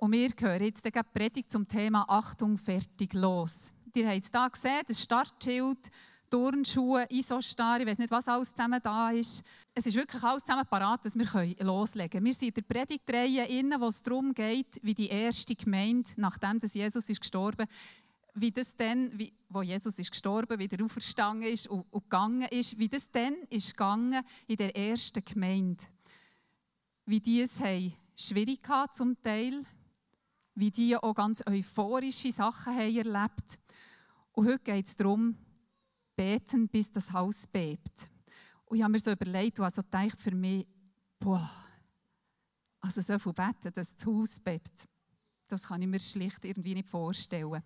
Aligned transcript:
Und 0.00 0.12
wir 0.12 0.30
hören 0.38 0.64
jetzt 0.64 0.82
die 0.82 0.90
Predigt 0.90 1.52
zum 1.52 1.68
Thema 1.68 2.06
Achtung, 2.08 2.56
fertig, 2.56 3.12
los. 3.12 3.70
Ihr 3.94 4.08
habt 4.08 4.22
es 4.22 4.30
hier 4.30 4.50
gesehen, 4.50 4.82
das 4.88 5.02
Startschild, 5.02 5.90
Turnschuhe, 6.30 7.04
Isostar, 7.10 7.80
ich 7.80 7.86
weiß 7.86 7.98
nicht, 7.98 8.10
was 8.10 8.26
alles 8.26 8.54
zusammen 8.54 8.80
da 8.82 9.10
ist. 9.10 9.44
Es 9.74 9.84
ist 9.84 9.96
wirklich 9.96 10.22
alles 10.22 10.42
zusammen 10.42 10.64
parat, 10.70 11.04
dass 11.04 11.18
wir 11.18 11.26
loslegen 11.58 12.10
können. 12.12 12.24
Wir 12.24 12.32
sind 12.32 12.48
in 12.48 12.54
der 12.54 12.62
Predigtreihe 12.62 13.46
wo 13.78 13.88
es 13.88 14.02
darum 14.02 14.32
geht, 14.32 14.80
wie 14.82 14.94
die 14.94 15.08
erste 15.08 15.54
Gemeinde, 15.54 16.08
nachdem 16.16 16.58
Jesus 16.60 17.06
ist 17.10 17.20
gestorben 17.20 17.66
wie 18.34 18.52
das 18.52 18.76
dann, 18.76 19.10
wie, 19.18 19.32
wo 19.48 19.60
Jesus 19.60 19.98
ist 19.98 20.12
gestorben, 20.12 20.58
wieder 20.60 20.82
auferstanden 20.82 21.48
ist 21.48 21.66
und, 21.66 21.84
und 21.90 22.04
gegangen 22.04 22.48
ist, 22.48 22.78
wie 22.78 22.88
das 22.88 23.10
dann 23.10 23.34
ist 23.50 23.72
gegangen 23.72 24.24
in 24.46 24.56
der 24.56 24.74
ersten 24.74 25.22
Gemeinde. 25.22 25.82
Wie 27.04 27.20
die 27.20 27.40
es 27.40 27.60
haben 27.60 27.92
schwierig 28.20 28.60
hatten 28.68 28.94
zum 28.94 29.22
Teil, 29.22 29.64
wie 30.60 30.70
die 30.70 30.94
auch 30.94 31.14
ganz 31.14 31.42
euphorische 31.46 32.30
Sachen 32.30 32.74
haben 32.74 32.94
erlebt. 32.94 33.58
Und 34.32 34.46
heute 34.46 34.58
geht 34.58 34.86
es 34.86 34.94
darum, 34.94 35.34
beten, 36.14 36.68
bis 36.68 36.92
das 36.92 37.12
Haus 37.12 37.46
bebt. 37.46 38.10
Und 38.66 38.76
ich 38.76 38.82
habe 38.82 38.92
mir 38.92 39.00
so 39.00 39.10
überlegt, 39.10 39.58
und 39.58 39.64
also 39.64 39.82
gedacht 39.82 40.20
für 40.20 40.34
mich, 40.34 40.66
boah, 41.18 41.50
also 42.80 43.00
so 43.00 43.18
viel 43.18 43.32
beten, 43.32 43.72
dass 43.72 43.96
das 43.96 44.06
Haus 44.06 44.38
bebt, 44.38 44.86
das 45.48 45.66
kann 45.66 45.80
ich 45.80 45.88
mir 45.88 45.98
schlicht 45.98 46.44
irgendwie 46.44 46.74
nicht 46.74 46.90
vorstellen. 46.90 47.62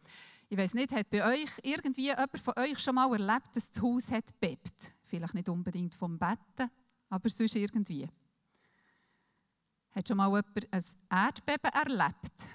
Ich 0.48 0.56
weiß 0.56 0.74
nicht, 0.74 0.92
hat 0.92 1.10
bei 1.10 1.34
euch 1.34 1.51
irgendwie 1.62 2.06
jemand 2.06 2.38
von 2.38 2.54
euch 2.56 2.79
schon 2.79 2.95
mal 2.95 3.10
erlebt, 3.12 3.56
dass 3.56 3.70
das 3.70 3.82
Haus 3.82 4.12
hat 4.12 4.38
bebt? 4.38 4.92
Vielleicht 5.04 5.34
nicht 5.34 5.48
unbedingt 5.48 5.96
vom 5.96 6.16
Betten, 6.16 6.70
aber 7.09 7.29
sonst 7.29 7.56
irgendwie. 7.56 8.09
Hat 9.90 10.06
schon 10.06 10.16
mal 10.16 10.29
jemand 10.29 10.73
ein 10.73 10.84
Erdbeben 11.10 11.73
erlebt? 11.73 12.48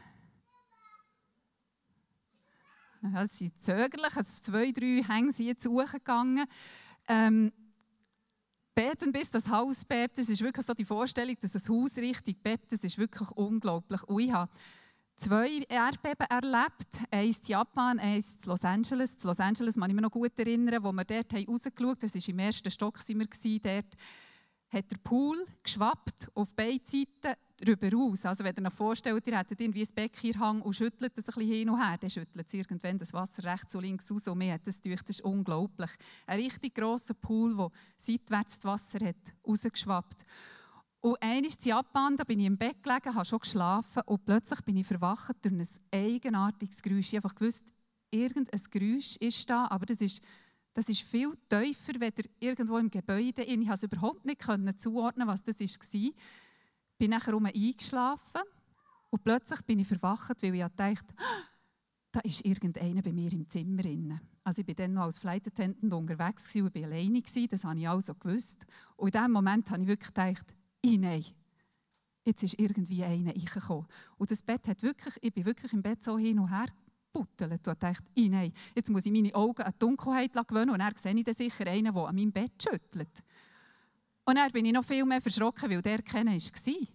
Sie 3.02 3.48
sind 3.48 3.62
zögerlich, 3.62 4.15
also 4.15 4.41
zwei, 4.41 4.71
drei 4.71 5.04
Hänge 5.07 5.32
sind 5.32 5.48
jetzt 5.48 5.68
hochgegangen. 5.68 6.46
Ähm, 7.07 7.51
beten, 8.76 9.12
bis 9.12 9.29
das 9.32 9.49
Haus 9.49 9.85
bebt, 9.85 10.18
das 10.18 10.29
ist 10.29 10.41
wirklich 10.41 10.65
so 10.65 10.74
die 10.74 10.85
Vorstellung, 10.85 11.35
dass 11.41 11.54
das 11.54 11.70
Haus 11.70 11.98
richtig 11.98 12.41
bebt, 12.43 12.71
das 12.71 12.84
ist 12.84 12.98
wirklich 12.98 13.29
unglaublich. 13.32 14.04
Und 14.04 14.20
ich 14.21 14.32
habe 14.32 14.51
zwei 15.18 15.65
Erdbeben 15.68 16.27
erlebt. 16.29 16.87
Eins 17.12 17.40
in 17.40 17.46
Japan, 17.46 17.99
eins 17.99 18.37
in 18.41 18.49
Los 18.49 18.63
Angeles. 18.63 19.15
In 19.15 19.27
Los 19.27 19.40
Angeles 19.40 19.76
kann 19.76 19.90
ich 19.90 19.96
mich 19.96 20.04
noch 20.04 20.12
gut 20.12 20.37
erinnern, 20.40 20.84
wo 20.84 20.91
wir 20.91 21.04
dort 21.04 21.34
rausgeschaut 21.34 21.81
haben. 21.81 21.99
Das 21.99 22.15
war 22.15 22.29
im 22.29 22.40
ersten 22.40 22.71
Stock. 22.71 22.98
Sind 22.98 23.20
wir 23.20 23.59
dort 23.59 23.96
hat 24.71 24.91
der 24.91 24.98
Pool 24.98 25.43
geschwappt 25.63 26.29
auf 26.35 26.55
beide 26.55 26.79
Seiten 26.84 27.35
darüber 27.59 27.98
aus. 27.98 28.25
Also 28.25 28.43
wenn 28.43 28.55
ihr 28.55 28.65
euch 28.65 28.73
vorstellt, 28.73 29.27
ihr 29.27 29.37
hättet 29.37 29.59
irgendwie 29.59 29.84
ein 29.84 29.95
Becken 29.95 30.62
und 30.62 30.73
schüttelt 30.73 31.17
es 31.17 31.27
ein 31.27 31.34
bisschen 31.35 31.53
hin 31.53 31.70
und 31.70 31.84
her, 31.84 31.98
dann 31.98 32.09
schüttelt 32.09 32.48
es 32.48 32.53
irgendwann 32.53 32.97
das 32.97 33.13
Wasser 33.13 33.43
rechts 33.43 33.75
und 33.75 33.81
links 33.81 34.12
raus 34.12 34.27
und 34.27 34.37
mir 34.37 34.53
hat 34.53 34.67
das 34.67 34.81
durch, 34.81 35.01
das 35.01 35.17
ist 35.17 35.21
unglaublich. 35.25 35.90
Ein 36.27 36.40
richtig 36.40 36.75
grosser 36.75 37.15
Pool, 37.15 37.55
der 37.55 37.71
seitwärts 37.97 38.59
das 38.59 38.65
Wasser 38.65 39.05
hat 39.05 39.34
rausgeschwappt. 39.47 40.25
Und 41.01 41.21
einmal 41.21 41.45
in 41.45 41.51
Japan, 41.62 42.17
da 42.17 42.23
bin 42.25 42.40
ich 42.40 42.45
im 42.45 42.57
Bett 42.57 42.84
gelegen, 42.84 43.15
habe 43.15 43.25
schon 43.25 43.40
geschlafen 43.40 44.03
und 44.05 44.25
plötzlich 44.25 44.62
bin 44.62 44.77
ich 44.77 44.87
verwacht 44.87 45.35
durch 45.41 45.53
ein 45.53 45.67
eigenartiges 45.91 46.81
Geräusch. 46.81 47.13
Ich 47.13 47.15
habe 47.15 47.27
einfach 47.27 47.35
gewusst, 47.35 47.63
irgendein 48.12 48.59
Geräusch 48.70 49.15
ist 49.17 49.49
da, 49.49 49.67
aber 49.67 49.85
das 49.85 50.01
ist, 50.01 50.21
das 50.73 50.89
ist 50.89 51.01
viel 51.01 51.31
tiefer, 51.49 51.93
wenn 51.99 52.13
irgendwo 52.39 52.77
im 52.77 52.89
Gebäude. 52.89 53.43
Ich 53.43 53.55
konnte 53.55 53.73
es 53.73 53.84
überhaupt 53.84 54.25
nicht 54.25 54.41
zuordnen, 54.79 55.27
was 55.27 55.43
das 55.43 55.59
war. 55.59 55.67
Ich 55.67 56.13
bin 56.98 57.12
nachher 57.12 57.35
eingeschlafen 57.35 58.41
und 59.09 59.23
plötzlich 59.23 59.62
bin 59.62 59.79
ich 59.79 59.87
verwacht, 59.87 60.41
weil 60.43 60.55
ich 60.55 60.65
dachte, 60.75 61.15
da 62.12 62.20
ist 62.21 62.45
irgendeiner 62.45 63.01
bei 63.01 63.13
mir 63.13 63.31
im 63.31 63.47
Zimmer. 63.47 63.84
Also 64.44 64.62
ich 64.62 64.67
war 64.67 64.75
dann 64.75 64.94
noch 64.94 65.03
als 65.03 65.19
Flight 65.19 65.47
Attendant 65.47 65.94
unterwegs 65.94 66.56
und 66.56 66.75
war 66.75 66.84
alleine, 66.84 67.22
das 67.22 67.63
habe 67.63 67.79
ich 67.79 67.90
also 67.90 68.13
gewusst. 68.16 68.66
Und 68.96 69.13
in 69.13 69.19
diesem 69.19 69.31
Moment 69.31 69.69
habe 69.69 69.81
ich 69.84 69.88
wirklich 69.88 70.13
gedacht, 70.13 70.56
nein, 70.84 71.24
jetzt 72.25 72.44
ist 72.44 72.59
irgendwie 72.59 73.03
einer 73.03 73.31
reingekommen. 73.31 73.85
Und 74.18 74.31
das 74.31 74.41
Bett 74.41 74.68
hat 74.68 74.84
wirklich, 74.84 75.16
ich 75.22 75.34
bin 75.34 75.46
wirklich 75.46 75.74
im 75.74 75.81
Bett 75.81 76.03
so 76.03 76.18
hin 76.18 76.40
und 76.40 76.50
her 76.50 76.68
gebuttelt 77.12 77.68
und 77.68 77.84
dachte, 77.84 78.09
nein, 78.16 78.53
jetzt 78.75 78.90
muss 78.90 79.06
ich 79.06 79.12
meine 79.12 79.34
Augen 79.36 79.62
an 79.62 79.72
die 79.74 79.80
Dunkelheit 79.80 80.34
gewöhnen 80.34 80.72
und 80.72 80.80
dann 80.80 80.96
sehe 80.96 81.14
ich 81.14 81.24
dann 81.24 81.36
sicher 81.36 81.68
einen, 81.68 81.94
der 81.94 82.03
an 82.03 82.16
meinem 82.16 82.31
Bett 82.31 82.52
schüttelt. 82.62 83.24
Und 84.25 84.36
dann 84.36 84.52
bin 84.52 84.66
ich 84.66 84.74
noch 84.74 84.86
viel 84.86 85.06
mehr 85.06 85.22
verschrocken, 85.22 85.70
weil 85.70 85.81
der 85.81 86.02
kennen 86.02 86.40
war. 86.40 86.88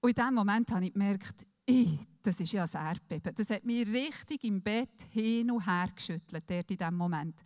Und 0.00 0.10
in 0.10 0.14
diesem 0.14 0.34
Moment 0.34 0.70
habe 0.70 0.84
ich 0.84 0.92
gemerkt, 0.92 1.46
ich, 1.64 1.98
das 2.22 2.40
ist 2.40 2.52
ja 2.52 2.64
ein 2.64 2.86
Erdbeben. 2.86 3.34
Das 3.34 3.50
hat 3.50 3.64
mich 3.64 3.86
richtig 3.86 4.44
im 4.44 4.60
Bett 4.60 5.02
hin 5.10 5.50
und 5.50 5.66
her 5.66 5.88
geschüttelt, 5.94 6.44
dort 6.46 6.70
in 6.70 6.76
diesem 6.76 6.96
Moment. 6.96 7.40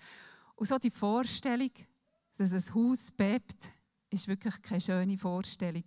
Und 0.55 0.67
so 0.67 0.79
die 0.79 0.91
Vorstellung, 0.91 1.71
dass 2.37 2.53
ein 2.53 2.75
Haus 2.75 3.11
bebt, 3.11 3.71
ist 4.11 4.27
wirklich 4.27 4.61
keine 4.63 4.81
schöne 4.81 5.19
Vorstellung. 5.19 5.85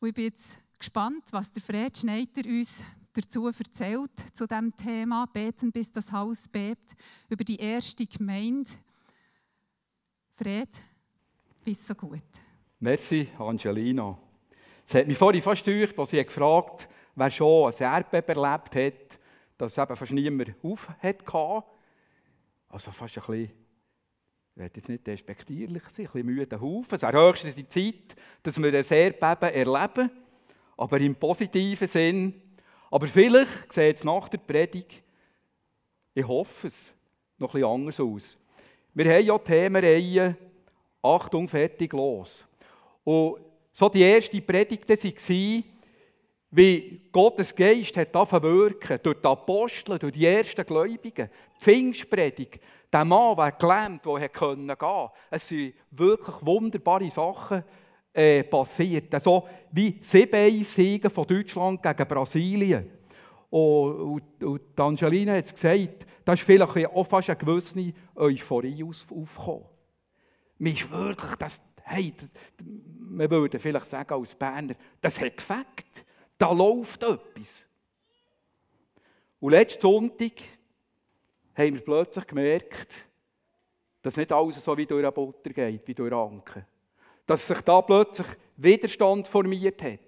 Und 0.00 0.08
ich 0.08 0.14
bin 0.14 0.24
jetzt 0.24 0.58
gespannt, 0.78 1.24
was 1.32 1.52
der 1.52 1.62
Fred 1.62 1.96
Schneider 1.96 2.48
uns 2.48 2.82
dazu 3.16 3.46
erzählt, 3.46 4.18
zu 4.32 4.46
diesem 4.46 4.76
Thema 4.76 5.26
«Beten, 5.26 5.72
bis 5.72 5.92
das 5.92 6.12
Haus 6.12 6.48
bebt», 6.48 6.94
über 7.28 7.44
die 7.44 7.60
erste 7.60 8.06
Gemeinde. 8.06 8.70
Fred, 10.32 10.68
bist 11.64 11.86
so 11.86 11.94
gut. 11.94 12.22
Merci, 12.78 13.28
Angelina. 13.38 14.18
Es 14.84 14.94
hat 14.94 15.06
mich 15.06 15.18
vorhin 15.18 15.42
fast 15.42 15.66
durch, 15.66 15.98
als 15.98 16.10
sie 16.10 16.24
gefragt 16.24 16.88
wer 17.16 17.30
schon 17.30 17.72
ein 17.72 17.82
Erdbeben 17.82 18.36
erlebt 18.36 18.76
hat, 18.76 19.20
dass 19.58 19.78
eben 19.78 19.96
fast 19.96 20.12
niemand 20.12 20.54
auf. 20.62 20.88
Also 22.68 22.90
fast 22.90 23.18
ein 23.18 23.24
bisschen 23.26 23.66
ich 24.54 24.60
werde 24.62 24.80
jetzt 24.80 24.88
nicht 24.88 25.06
despektierlich 25.06 25.82
sein, 25.90 26.06
ein 26.06 26.12
bisschen 26.12 26.26
müde 26.26 26.58
Haufen. 26.58 26.94
Es 26.94 27.02
ist 27.02 27.12
höchstens 27.12 27.54
die 27.56 27.68
Zeit, 27.68 28.16
dass 28.42 28.56
wir 28.56 28.72
ein 28.72 28.84
Erdbeben 28.88 29.54
erleben, 29.54 30.10
aber 30.78 30.98
im 30.98 31.14
positiven 31.14 31.86
Sinn. 31.86 32.42
Aber 32.90 33.06
vielleicht 33.06 33.72
sieht 33.72 33.96
es 33.96 34.04
nach 34.04 34.28
der 34.28 34.38
Predigt, 34.38 35.02
ich 36.14 36.26
hoffe 36.26 36.68
es, 36.68 36.92
noch 37.38 37.52
bisschen 37.52 37.68
anders 37.68 38.00
aus. 38.00 38.38
Wir 38.94 39.12
haben 39.14 39.26
ja 39.26 39.38
Themenreihe 39.38 40.36
Achtung, 41.02 41.46
fertig, 41.46 41.92
los. 41.92 42.46
Und 43.04 43.36
so 43.72 43.88
die 43.88 44.02
erste 44.02 44.40
Predigt 44.40 44.88
war, 44.88 45.62
wie 46.50 47.00
Gottes 47.12 47.54
Geist 47.54 47.96
hat 47.96 48.14
wirken 48.14 48.98
durch 49.02 49.20
die 49.20 49.28
Apostel, 49.28 49.98
durch 49.98 50.14
die 50.14 50.26
ersten 50.26 50.64
Gläubigen. 50.64 51.28
Die 51.28 51.62
Pfingstpredigt, 51.62 52.60
der 52.92 53.04
Mann, 53.04 53.36
der 53.36 53.52
gelähmt, 53.52 54.04
der 54.04 54.28
gehen 54.28 54.78
konnte. 54.78 55.12
Es 55.30 55.48
sind 55.48 55.74
wirklich 55.90 56.36
wunderbare 56.40 57.10
Sachen 57.10 57.62
äh, 58.16 58.44
passiert. 58.44 59.12
Also 59.14 59.46
wie 59.70 59.98
sieben 60.00 60.64
Siege 60.64 61.10
von 61.10 61.26
Deutschland 61.26 61.82
gegen 61.82 62.08
Brasilien. 62.08 62.90
Und, 63.50 64.22
und, 64.40 64.44
und 64.44 64.80
Angelina 64.80 65.34
hat 65.34 65.44
es 65.44 65.52
gesagt, 65.52 66.06
da 66.24 66.32
ist 66.32 66.42
vielleicht 66.42 66.86
auch 66.86 67.06
fast 67.06 67.30
eine 67.30 67.38
gewisse 67.38 67.92
Euphorie 68.14 68.82
aufgekommen. 68.82 69.66
Mir 70.58 70.72
ist 70.72 70.90
wirklich, 70.90 71.34
das, 71.36 71.62
hey, 71.82 72.14
das, 72.18 72.32
wir 72.64 73.30
würden 73.30 73.60
vielleicht 73.60 73.86
sagen 73.86 74.14
als 74.14 74.34
Berner, 74.34 74.74
das 75.00 75.20
hat 75.20 75.36
gefällt. 75.36 76.06
Da 76.38 76.52
läuft 76.52 77.02
etwas. 77.02 77.66
Und 79.38 79.52
letzten 79.52 79.82
Sonntag 79.82 80.32
haben 81.54 81.74
wir 81.74 81.84
plötzlich 81.84 82.26
gemerkt, 82.26 82.88
dass 84.00 84.16
nicht 84.16 84.32
alles 84.32 84.64
so 84.64 84.76
wie 84.76 84.86
durch 84.86 85.04
eine 85.04 85.12
Butter 85.12 85.50
geht, 85.50 85.86
wie 85.86 85.94
durch 85.94 86.12
Anken. 86.12 86.64
Dass 87.26 87.46
sich 87.46 87.60
da 87.60 87.82
plötzlich 87.82 88.26
Widerstand 88.56 89.26
formiert 89.26 89.82
hat. 89.82 90.00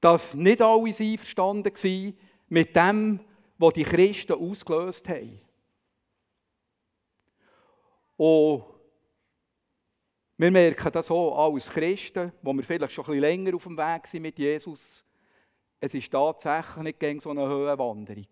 Dass 0.00 0.34
nicht 0.34 0.62
alle 0.62 0.84
einverstanden 0.84 1.74
waren 1.74 2.18
mit 2.48 2.76
dem, 2.76 3.20
was 3.58 3.74
die 3.74 3.84
Christen 3.84 4.32
ausgelöst 4.32 5.08
haben. 5.08 5.40
Und 8.16 8.64
wir 10.36 10.50
merken 10.50 10.92
das 10.92 11.10
auch 11.10 11.52
als 11.52 11.70
Christen, 11.70 12.32
wo 12.42 12.52
wir 12.52 12.64
vielleicht 12.64 12.92
schon 12.92 13.04
ein 13.04 13.12
bisschen 13.12 13.20
länger 13.20 13.54
auf 13.54 13.64
dem 13.64 13.76
Weg 13.76 14.06
sind 14.06 14.22
mit 14.22 14.38
Jesus. 14.38 15.04
Es 15.78 15.94
ist 15.94 16.10
tatsächlich 16.10 16.76
nicht 16.84 17.00
gegen 17.00 17.20
so 17.20 17.30
eine 17.30 17.46
Höhenwanderung. 17.46 18.26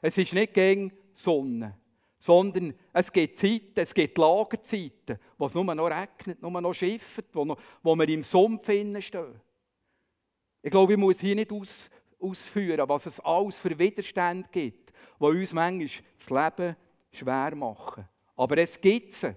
Es 0.00 0.18
ist 0.18 0.32
nicht 0.32 0.54
gegen 0.54 0.92
Sonne, 1.14 1.76
sondern 2.18 2.74
es 2.92 3.12
gibt 3.12 3.38
Zeiten, 3.38 3.72
es 3.76 3.94
gibt 3.94 4.18
Lagerzeiten, 4.18 5.18
wo 5.36 5.46
es 5.46 5.54
nur 5.54 5.64
noch 5.74 5.86
regnet, 5.86 6.42
nur 6.42 6.60
noch 6.60 6.74
schifft, 6.74 7.26
wo, 7.32 7.44
noch, 7.44 7.58
wo 7.82 7.94
wir 7.94 8.08
im 8.08 8.24
Sumpf 8.24 8.64
stehen. 8.64 8.96
Ich 8.96 10.70
glaube, 10.70 10.92
ich 10.92 10.98
muss 10.98 11.20
hier 11.20 11.36
nicht 11.36 11.52
aus, 11.52 11.88
ausführen, 12.20 12.88
was 12.88 13.06
es 13.06 13.20
alles 13.20 13.58
für 13.58 13.78
Widerstände 13.78 14.48
gibt, 14.50 14.92
die 15.20 15.24
uns 15.24 15.52
manchmal 15.52 15.88
das 16.16 16.30
Leben 16.30 16.76
schwer 17.12 17.54
machen. 17.54 18.08
Aber 18.36 18.58
es 18.58 18.80
gibt 18.80 19.12
sie. 19.12 19.36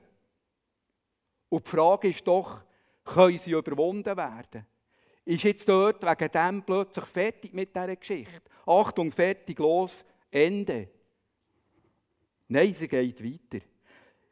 Und 1.49 1.65
die 1.65 1.69
Frage 1.69 2.07
ist 2.07 2.25
doch, 2.25 2.61
können 3.03 3.37
sie 3.37 3.51
überwunden 3.51 4.17
werden? 4.17 4.65
ist 5.25 5.43
jetzt 5.43 5.69
dort 5.69 6.03
wegen 6.03 6.31
dem 6.31 6.63
plötzlich 6.63 7.05
fertig 7.05 7.53
mit 7.53 7.75
dieser 7.75 7.95
Geschichte. 7.95 8.41
Achtung, 8.65 9.11
fertig, 9.11 9.59
los, 9.59 10.03
Ende. 10.29 10.89
Nein, 12.53 12.73
sie 12.73 12.89
geht 12.89 13.23
weiter. 13.23 13.65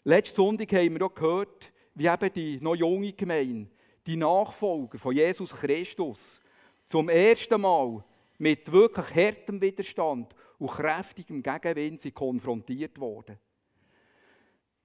Letzten 0.04 0.36
Sonntag 0.36 0.74
haben 0.74 0.94
wir 0.94 1.06
auch 1.06 1.16
gehört, 1.16 1.71
wie 1.95 2.07
eben 2.07 2.33
die 2.33 2.60
noch 2.60 2.75
junge 2.75 3.13
Gemeinde, 3.13 3.69
die 4.06 4.18
Nachfolger 4.18 5.00
von 5.00 5.16
Jesus 5.16 5.56
Christus, 5.56 6.42
zum 6.86 7.07
ersten 7.07 7.62
Mal 7.62 8.04
mit 8.38 8.69
wirklich 8.69 9.16
hartem 9.16 9.62
Widerstand 9.62 10.36
und 10.57 10.69
kräftigem 10.69 11.42
Gegenwind 11.42 12.01
sind 12.01 12.13
konfrontiert 12.13 13.00
wurden. 13.00 13.39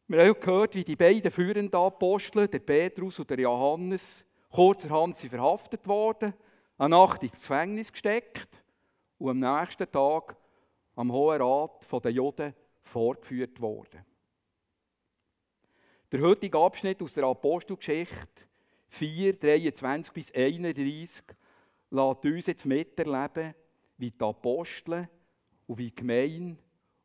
Wir 0.07 0.27
haben 0.27 0.41
gehört, 0.41 0.77
wie 0.77 0.85
die 0.85 0.95
beiden 0.95 1.33
führenden 1.33 1.75
Apostel, 1.75 2.47
der 2.47 2.61
Petrus 2.61 3.19
und 3.19 3.31
der 3.31 3.41
Johannes, 3.41 4.25
kurzerhand 4.49 5.17
sind 5.17 5.31
verhaftet 5.31 5.85
worden, 5.89 6.35
eine 6.79 6.91
Nacht 6.91 7.25
ins 7.25 7.41
Gefängnis 7.41 7.91
gesteckt 7.91 8.63
und 9.19 9.31
am 9.31 9.59
nächsten 9.59 9.91
Tag 9.91 10.37
am 10.95 11.11
Hohen 11.11 11.43
Rat 11.43 11.85
der 12.05 12.13
Juden 12.13 12.55
vorgeführt 12.85 13.61
worden. 13.61 14.05
Der 16.13 16.21
heutige 16.21 16.59
Abschnitt 16.59 17.03
aus 17.03 17.15
der 17.15 17.25
Apostelgeschichte 17.25 18.45
4, 18.87 19.37
23 19.37 20.13
bis 20.13 20.33
31 20.33 21.25
lässt 21.91 22.25
uns 22.25 22.47
jetzt 22.47 22.67
miterleben, 22.67 23.55
wie 23.97 24.11
die 24.11 24.25
Apostel 24.25 25.09
und 25.67 25.79
wie 25.79 25.91
die 25.91 25.95
Gemeinde 25.95 26.63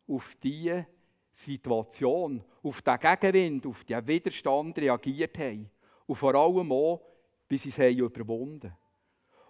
auf 0.08 0.36
diese 0.42 0.86
Situation, 1.32 2.44
auf 2.62 2.82
den 2.82 3.00
Gegenwind, 3.00 3.66
auf 3.66 3.84
den 3.84 4.08
Widerstand 4.08 4.78
reagiert 4.78 5.38
haben. 5.38 5.70
Und 6.06 6.16
vor 6.16 6.36
allem 6.36 6.72
auch, 6.72 7.02
wie 7.48 7.58
sie 7.58 7.70
es 7.70 7.78
haben 7.80 7.98
überwunden 7.98 8.76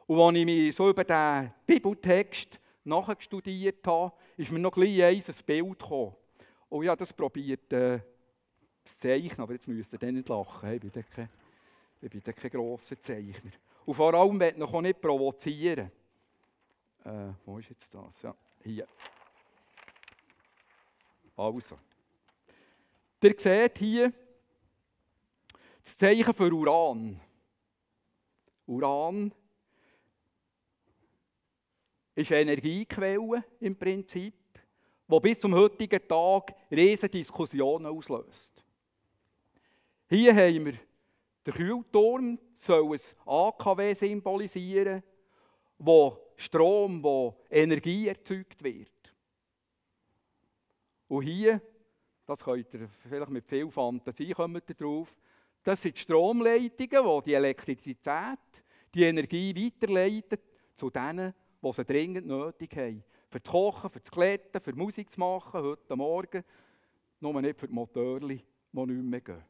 Und 0.08 0.20
als 0.22 0.36
ich 0.38 0.46
mich 0.46 0.76
so 0.76 0.90
über 0.90 1.04
diesen 1.04 1.54
Bibeltext 1.66 2.60
nachgestudiert 2.84 3.86
habe, 3.86 4.14
ist 4.40 4.52
mir 4.52 4.60
noch 4.60 4.78
ein 4.78 4.84
Bild 5.46 5.80
gekommen. 5.80 6.16
Ich 6.72 6.88
habe 6.88 6.98
das 6.98 7.12
probiert 7.12 7.74
äh, 7.74 8.00
zu 8.86 8.98
zeichnen, 8.98 9.42
aber 9.42 9.52
jetzt 9.52 9.68
müsst 9.68 9.92
ihr 9.92 10.12
nicht 10.12 10.30
lachen. 10.30 10.74
Ich 10.74 10.80
bin 10.80 10.92
kein, 10.92 11.30
ich 12.02 12.10
bin 12.10 12.24
kein 12.24 12.50
grosser 12.50 13.00
Zeichner. 13.02 13.52
Und 13.86 13.94
vor 13.94 14.14
allem 14.14 14.42
ich 14.42 14.56
noch 14.56 14.82
nicht 14.82 15.02
provozieren. 15.02 15.92
Äh, 17.04 17.34
wo 17.46 17.60
ist 17.60 17.70
jetzt 17.70 17.94
das? 17.94 18.22
Ja, 18.22 18.34
hier. 18.64 18.88
Also. 21.36 21.78
Ihr 23.22 23.36
seht 23.38 23.78
hier 23.78 24.14
das 25.84 25.98
Zeichen 25.98 26.34
für 26.34 26.54
Uran. 26.54 27.20
Uran 28.68 29.34
ist 32.20 32.32
eine 32.32 32.52
Energiequelle 32.52 33.44
im 33.60 33.76
Prinzip, 33.76 34.34
die 35.08 35.20
bis 35.20 35.40
zum 35.40 35.56
heutigen 35.56 36.08
Tag 36.08 36.54
riesige 36.72 37.18
Diskussionen 37.18 37.86
auslöst. 37.86 38.64
Hier 40.10 40.36
haben 40.36 40.66
wir 40.66 40.74
der 41.46 41.54
Kühlturm 41.54 42.38
soll 42.54 42.94
ein 42.94 43.00
AKW 43.26 43.94
symbolisieren, 43.94 45.02
wo 45.78 46.34
Strom, 46.36 47.02
wo 47.04 47.38
Energie 47.50 48.08
erzeugt 48.08 48.64
wird. 48.64 48.92
Und 51.08 51.24
hier, 51.24 51.62
das 52.26 52.44
könnt 52.44 52.72
ihr 52.74 52.88
vielleicht 52.88 53.30
mit 53.32 53.46
viel 53.48 53.72
Fantasie 53.72 54.32
kommen 54.32 54.62
drauf, 54.78 55.18
das 55.64 55.82
sind 55.82 55.98
die 55.98 56.02
Stromleitungen, 56.02 57.22
die 57.22 57.24
die 57.26 57.34
Elektrizität, 57.34 58.64
die 58.94 59.04
Energie 59.04 59.56
weiterleiten 59.56 60.38
zu 60.76 60.90
denen, 60.90 61.34
die 61.62 61.74
sie 61.74 61.86
dringend 61.86 62.28
nötig 62.28 62.76
haben. 62.76 63.04
Für 63.30 63.40
das 63.40 63.52
Kochen, 63.52 63.90
für 63.90 64.00
das 64.00 64.12
Kletten, 64.12 64.62
für 64.62 64.74
Musik 64.74 65.12
zu 65.12 65.20
machen, 65.20 65.62
heute 65.62 65.96
Morgen. 65.96 66.44
Nur 67.20 67.42
nicht 67.42 67.60
für 67.60 67.68
die 67.68 67.74
Motoren, 67.74 68.28
die 68.30 68.36
nicht 68.86 69.04
mehr 69.04 69.22
gehen. 69.22 69.44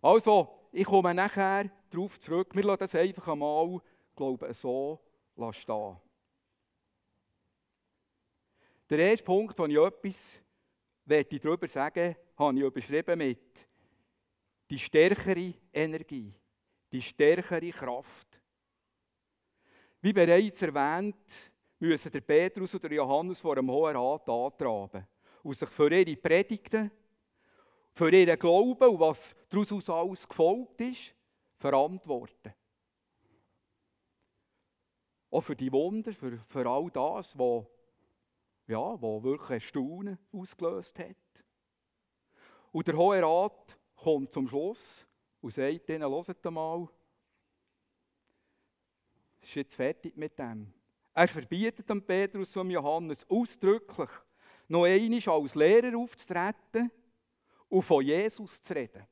Also, 0.00 0.68
ich 0.70 0.84
komme 0.84 1.14
nachher 1.14 1.70
darauf 1.90 2.20
zurück. 2.20 2.54
Wir 2.54 2.64
lassen 2.64 2.80
das 2.80 2.94
einfach 2.94 3.28
einmal, 3.28 3.80
glaube 4.14 4.52
so 4.54 5.00
stehen. 5.50 5.96
Der 8.90 8.98
erste 8.98 9.24
Punkt, 9.24 9.58
wo 9.58 9.66
ich 9.66 9.76
etwas 9.76 10.42
möchte 11.04 11.40
darüber 11.40 11.68
sagen 11.68 12.16
habe 12.36 12.58
ich 12.58 12.64
überschrieben 12.64 13.18
mit 13.18 13.68
die 14.70 14.78
stärkere 14.78 15.54
Energie, 15.72 16.32
die 16.92 17.02
stärkere 17.02 17.70
Kraft. 17.70 18.40
Wie 20.00 20.12
bereits 20.12 20.62
erwähnt, 20.62 21.52
müssen 21.78 22.12
der 22.12 22.20
Petrus 22.20 22.74
und 22.74 22.82
der 22.84 22.92
Johannes 22.92 23.40
vor 23.40 23.56
dem 23.56 23.70
Hohen 23.70 23.96
Rat 23.96 24.28
antraben 24.28 25.06
und 25.42 25.56
sich 25.56 25.68
für 25.68 25.92
ihre 25.92 26.16
Predigten 26.16 26.90
für 27.98 28.12
ihren 28.12 28.38
Glauben 28.38 28.88
und 28.90 29.00
was 29.00 29.34
daraus 29.50 29.90
alles 29.90 30.28
gefolgt 30.28 30.80
ist, 30.82 31.14
verantworten. 31.56 32.54
Auch 35.30 35.40
für 35.40 35.56
die 35.56 35.72
Wunder, 35.72 36.12
für, 36.12 36.38
für 36.46 36.66
all 36.66 36.88
das, 36.90 37.36
was 37.36 37.66
ja, 38.68 39.02
wo 39.02 39.22
wirklich 39.22 39.50
ein 39.50 39.60
Staunen 39.60 40.18
ausgelöst 40.30 40.98
hat. 41.00 41.16
Und 42.70 42.86
der 42.86 42.96
Hohe 42.96 43.20
Rat 43.20 43.76
kommt 43.96 44.32
zum 44.32 44.46
Schluss 44.46 45.06
und 45.40 45.52
sagt 45.52 45.90
ihnen, 45.90 46.02
hört 46.02 46.44
mal, 46.44 46.88
ist 49.48 49.54
jetzt 49.54 49.76
fertig 49.76 50.16
mit 50.16 50.38
dem. 50.38 50.72
Er 51.14 51.28
verbietet 51.28 51.88
dem 51.88 52.02
Petrus 52.02 52.56
und 52.56 52.70
Johannes 52.70 53.28
ausdrücklich, 53.28 54.10
noch 54.68 54.84
einmal 54.84 55.42
als 55.42 55.54
Lehrer 55.54 55.96
aufzutreten 55.96 56.90
und 57.68 57.82
von 57.82 58.04
Jesus 58.04 58.62
zu 58.62 58.74
reden. 58.74 59.06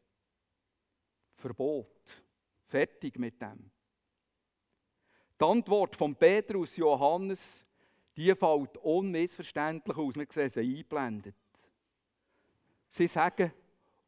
Verbot. 1.32 2.24
Fertig 2.66 3.18
mit 3.18 3.40
dem. 3.40 3.70
Die 5.38 5.44
Antwort 5.44 5.96
von 5.96 6.14
Petrus 6.14 6.76
Johannes, 6.76 7.66
die 8.16 8.34
fällt 8.34 8.76
unmissverständlich 8.78 9.96
aus. 9.96 10.16
Wir 10.16 10.26
sehen 10.30 10.50
sie 10.50 10.60
eingeblendet. 10.60 11.34
Sie 12.88 13.06
sagen, 13.06 13.52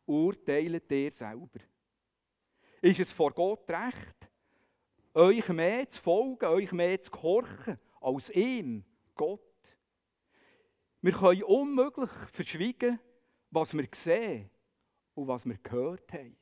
urteilet 0.06 0.90
ihr 0.90 1.10
selber. 1.10 1.60
Ist 2.80 3.00
es 3.00 3.12
vor 3.12 3.32
Gott 3.32 3.69
recht, 3.70 4.18
euch 5.19 5.49
mehr 5.49 5.88
zu 5.88 6.00
folgen, 6.00 6.47
euch 6.47 6.73
mehr 6.73 7.00
zu 7.00 7.11
gehorchen, 7.11 7.79
als 8.00 8.31
ihm, 8.31 8.85
Gott? 9.14 9.40
Wir 11.00 11.12
können 11.12 11.42
unmöglich 11.42 12.11
verschwiegen, 12.33 12.99
was 13.50 13.75
wir 13.75 13.88
sehen 13.95 14.50
und 15.14 15.28
was 15.28 15.45
wir 15.45 15.59
gehört 15.59 16.12
haben. 16.12 16.37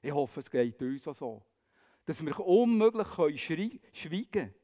Ich 0.00 0.12
hoffe, 0.12 0.40
es 0.40 0.50
geht 0.50 0.80
uns 0.80 1.08
auch 1.08 1.14
so. 1.14 1.42
Dass 2.04 2.24
wir 2.24 2.38
unmöglich 2.40 3.06
schweigen 3.42 3.80
können 3.92 4.54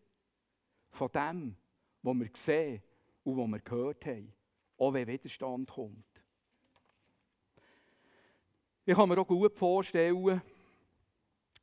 von 0.90 1.10
dem, 1.12 1.56
was 2.02 2.16
wir 2.16 2.30
sehen 2.34 2.82
und 3.24 3.36
was 3.36 3.48
wir 3.48 3.60
gehört 3.60 4.06
haben. 4.06 4.32
Auch 4.78 4.92
wenn 4.92 5.06
Widerstand 5.06 5.70
kommt. 5.70 6.24
Ich 8.84 8.94
kann 8.94 9.08
mir 9.08 9.18
auch 9.18 9.26
gut 9.26 9.56
vorstellen, 9.56 10.42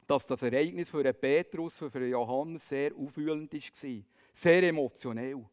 dass 0.07 0.27
das 0.27 0.41
Ereignis 0.41 0.89
für 0.89 1.13
Petrus 1.13 1.81
und 1.81 1.91
für 1.91 2.05
Johannes 2.05 2.67
sehr 2.67 2.95
aufwühlend 2.95 3.53
war. 3.53 4.03
Sehr 4.33 4.63
emotionell. 4.63 5.45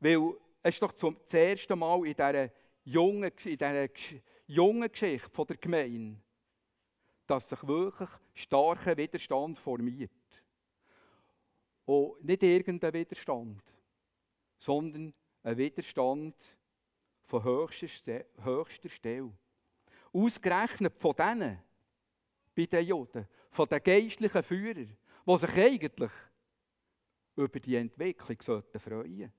Weil 0.00 0.34
es 0.62 0.78
doch 0.80 0.92
zum, 0.92 1.16
das 1.22 1.34
erste 1.34 1.76
Mal 1.76 2.06
in 2.06 2.14
dieser 2.14 2.50
jungen, 2.84 3.32
in 3.44 3.58
dieser 3.58 3.88
jungen 4.46 4.90
Geschichte 4.90 5.30
von 5.30 5.46
der 5.46 5.56
Gemeinde, 5.56 6.16
dass 7.26 7.48
sich 7.48 7.66
wirklich 7.66 8.10
starker 8.34 8.96
Widerstand 8.96 9.58
formiert. 9.58 10.10
Und 11.86 12.24
nicht 12.24 12.42
irgendein 12.42 12.94
Widerstand, 12.94 13.62
sondern 14.58 15.12
ein 15.42 15.56
Widerstand 15.56 16.34
von 17.24 17.44
höchster, 17.44 18.24
höchster 18.42 18.88
Stelle. 18.88 19.32
Ausgerechnet 20.12 20.98
von 20.98 21.14
denen, 21.14 21.62
bei 22.54 22.66
den 22.66 22.86
Juden, 22.86 23.26
von 23.54 23.68
den 23.68 23.82
geistlichen 23.82 24.42
Führern, 24.42 24.96
die 25.26 25.38
sich 25.38 25.56
eigentlich 25.56 26.10
über 27.36 27.60
die 27.60 27.76
Entwicklung 27.76 28.38
freuen 28.40 28.72
sollten. 28.80 29.32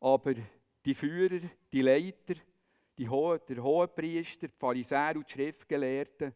Aber 0.00 0.34
die 0.84 0.94
Führer, 0.94 1.40
die 1.72 1.80
Leiter, 1.80 2.34
die 2.98 3.08
Ho 3.08 3.38
der 3.38 3.62
Hohepriester, 3.62 4.48
die 4.48 4.58
Pharisäer 4.58 5.14
und 5.16 5.28
die 5.28 5.32
Schriftgelehrten 5.32 6.34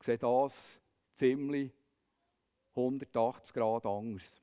sehen 0.00 0.18
das 0.18 0.80
ziemlich 1.14 1.70
180 2.74 3.54
Grad 3.54 3.86
anders. 3.86 4.42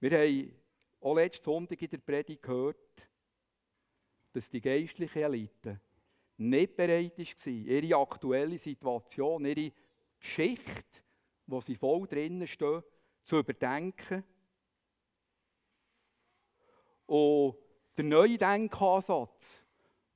Wir 0.00 0.10
haben 0.10 0.54
auch 1.00 1.14
letzten 1.14 1.44
Sonntag 1.44 1.80
in 1.80 1.90
der 1.90 1.98
Predigt 1.98 2.42
gehört, 2.42 3.08
dass 4.32 4.50
die 4.50 4.60
geistlichen 4.60 5.22
Elite 5.22 5.80
nicht 6.38 6.76
bereit 6.76 7.18
war, 7.18 7.52
ihre 7.52 7.96
aktuelle 7.96 8.58
Situation, 8.58 9.44
ihre 9.44 9.72
Geschichte, 10.18 11.02
wo 11.46 11.60
sie 11.60 11.76
voll 11.76 12.06
drinnen 12.06 12.46
stehen, 12.46 12.82
zu 13.22 13.38
überdenken. 13.38 14.24
Und 17.06 17.56
der 17.96 18.04
neue 18.04 18.38
Denkansatz, 18.38 19.60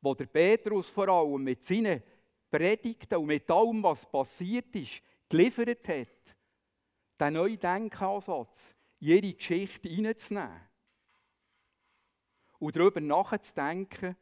den 0.02 0.16
der 0.16 0.26
Petrus 0.26 0.88
vor 0.88 1.08
allem 1.08 1.42
mit 1.42 1.62
seinen 1.62 2.02
Predigten 2.50 3.16
und 3.16 3.26
mit 3.26 3.50
allem, 3.50 3.82
was 3.82 4.10
passiert 4.10 4.74
ist, 4.74 5.02
geliefert 5.28 5.86
hat, 5.88 6.36
den 7.20 7.34
neuen 7.34 7.60
Denkansatz 7.60 8.74
ihre 8.98 9.32
Geschichte 9.32 9.88
hineinzunehmen 9.88 10.68
und 12.58 12.76
darüber 12.76 13.00
nachzudenken, 13.00 14.16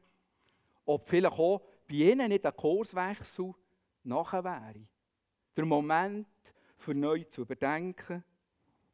ob 0.84 1.06
vielleicht 1.08 1.38
auch 1.38 1.62
bei 1.88 1.94
ihnen 1.94 2.28
nicht 2.28 2.44
ein 2.44 2.54
Kurswechsel 2.54 3.54
nachher 4.04 4.44
wäre. 4.44 4.86
Der 5.56 5.64
Moment 5.64 6.28
für 6.76 6.94
neu 6.94 7.24
zu 7.24 7.42
überdenken 7.42 8.22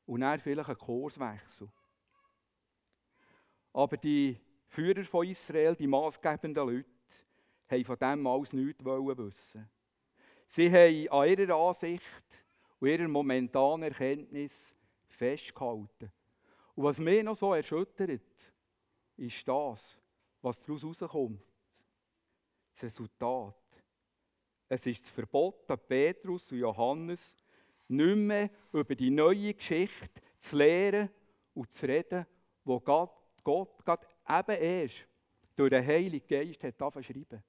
und 0.06 0.20
dann 0.20 0.38
vielleicht 0.38 0.70
ein 0.70 0.78
Kurswechsel. 0.78 1.68
Aber 3.72 3.96
die 3.96 4.40
Führer 4.68 5.04
von 5.04 5.26
Israel, 5.26 5.74
die 5.74 5.86
maßgebenden 5.86 6.66
Leute, 6.66 6.88
haben 7.68 7.84
von 7.84 7.98
dem 7.98 8.26
alles 8.26 8.52
nichts 8.52 8.84
wissen. 8.84 9.68
Sie 10.46 10.70
haben 10.70 11.08
an 11.08 11.28
ihrer 11.28 11.56
Ansicht 11.56 12.44
und 12.78 12.88
ihrer 12.88 13.08
momentanen 13.08 13.84
Erkenntnis 13.84 14.76
festgehalten. 15.08 16.12
Und 16.74 16.84
was 16.84 16.98
mich 16.98 17.22
noch 17.22 17.36
so 17.36 17.54
erschüttert, 17.54 18.52
ist 19.16 19.48
das, 19.48 19.98
was 20.42 20.64
daraus 20.64 20.84
rauskommt. 20.84 21.53
Das 22.74 22.84
Resultat. 22.84 23.54
Es 24.68 24.84
ist 24.86 25.02
das 25.02 25.10
Verbot 25.10 25.70
an 25.70 25.78
Petrus 25.86 26.50
und 26.50 26.58
Johannes, 26.58 27.36
nicht 27.86 28.16
mehr 28.16 28.50
über 28.72 28.94
die 28.96 29.10
neue 29.10 29.54
Geschichte 29.54 30.20
zu 30.38 30.56
lehren 30.56 31.08
und 31.54 31.70
zu 31.72 31.86
reden, 31.86 32.26
wo 32.64 32.80
Gott, 32.80 33.12
Gott 33.44 33.84
Gott 33.84 34.06
eben 34.28 34.60
erst 34.60 35.06
durch 35.54 35.70
den 35.70 35.86
Heiligen 35.86 36.26
Geist 36.26 36.64
hat 36.64 37.04
schreiben. 37.04 37.42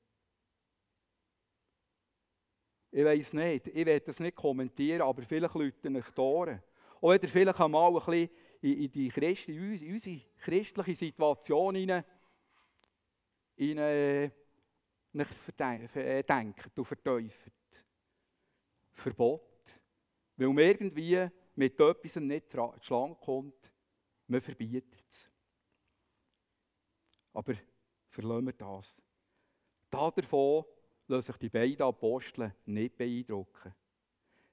Ich 2.91 3.03
weiß 3.03 3.34
nicht, 3.34 3.67
ich 3.67 3.86
werde 3.86 4.05
das 4.05 4.20
nicht 4.20 4.36
kommentieren, 4.36 5.01
aber 5.01 5.24
vielleicht 5.24 5.55
Leute 5.55 5.89
euch 5.89 6.10
die 6.12 6.22
Ohren. 6.22 6.62
Ihr 7.01 7.20
vielleicht 7.27 7.60
einmal 7.60 7.89
ein 7.89 7.96
bisschen 7.96 8.29
in, 8.62 8.91
die 8.91 9.10
Christ, 9.10 9.50
in 9.50 9.94
unsere 9.94 10.22
christliche 10.38 10.96
Situation 10.96 11.75
hinein, 11.75 12.05
hinein 13.58 14.32
denkt 15.15 16.77
und 16.77 16.86
verteufelt. 16.86 17.86
Verbot. 18.93 19.81
Weil 20.38 20.48
man 20.48 20.57
irgendwie 20.60 21.27
mit 21.55 21.79
etwas 21.79 22.15
nicht 22.17 22.50
zustande 22.50 23.17
kommt, 23.22 23.72
man 24.27 24.41
verbietet 24.41 25.05
es. 25.10 25.29
Aber 27.34 27.53
verlassen 28.10 28.45
wir 28.45 28.53
das. 28.53 29.01
Davon 29.89 30.65
lassen 31.07 31.31
sich 31.31 31.38
die 31.38 31.50
beiden 31.50 31.81
Apostel 31.81 32.53
nicht 32.65 32.98
beeindrucken. 32.98 33.74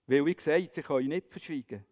Weil, 0.07 0.27
wie 0.27 0.35
gesagt, 0.35 0.75
sie 0.75 0.83
können 0.83 1.09
nicht 1.09 1.31
verschwiegen. 1.31 1.85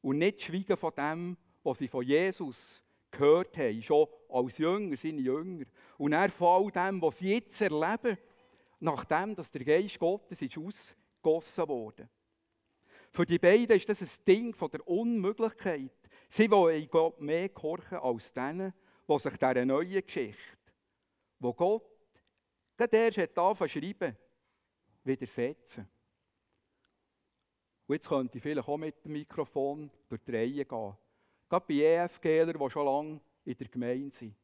Und 0.00 0.18
nicht 0.18 0.42
schweigen 0.42 0.76
von 0.76 0.94
dem, 0.94 1.36
was 1.62 1.78
sie 1.78 1.88
von 1.88 2.04
Jesus 2.04 2.82
gehört 3.10 3.56
haben, 3.58 3.82
schon 3.82 4.08
als 4.32 4.58
Jünger, 4.58 4.96
seine 4.96 5.20
Jünger. 5.20 5.64
Und 5.98 6.12
er 6.12 6.30
von 6.30 6.64
all 6.64 6.70
dem, 6.70 7.02
was 7.02 7.18
sie 7.18 7.34
jetzt 7.34 7.60
erleben, 7.60 8.18
nachdem 8.80 9.34
dass 9.34 9.50
der 9.50 9.64
Geist 9.64 9.98
Gottes 9.98 10.42
ist 10.42 10.58
ausgegossen 10.58 11.68
wurde. 11.68 12.08
Für 13.10 13.26
die 13.26 13.38
beiden 13.38 13.76
ist 13.76 13.88
das 13.88 14.00
ein 14.00 14.24
Ding 14.26 14.54
von 14.54 14.70
der 14.70 14.86
Unmöglichkeit. 14.88 15.92
Sie 16.28 16.50
wollen 16.50 16.88
Gott 16.88 17.20
mehr 17.20 17.48
gehorchen 17.50 17.98
als 17.98 18.32
denen, 18.32 18.72
die 19.06 19.18
sich 19.18 19.36
dieser 19.36 19.64
neuen 19.64 20.06
Geschichte, 20.06 20.58
wo 21.38 21.52
Gott 21.52 21.84
gerade 22.76 22.96
erst 22.96 23.18
hat 23.18 23.38
angefangen 23.38 23.68
schreiben, 23.68 24.16
widersetzen. 25.04 25.88
Und 27.86 27.94
jetzt 27.94 28.08
könnte 28.08 28.38
ich 28.38 28.42
vielleicht 28.42 28.66
auch 28.66 28.76
mit 28.76 29.04
dem 29.04 29.12
Mikrofon 29.12 29.90
durch 30.08 30.22
die 30.22 30.34
Reihe 30.34 30.64
gehen. 30.64 30.96
Gerade 31.48 31.66
bei 31.68 31.74
EFGler, 31.74 32.54
die 32.54 32.70
schon 32.70 32.86
lange 32.86 33.20
in 33.44 33.56
der 33.56 33.68
Gemeinde 33.68 34.14
sind. 34.14 34.34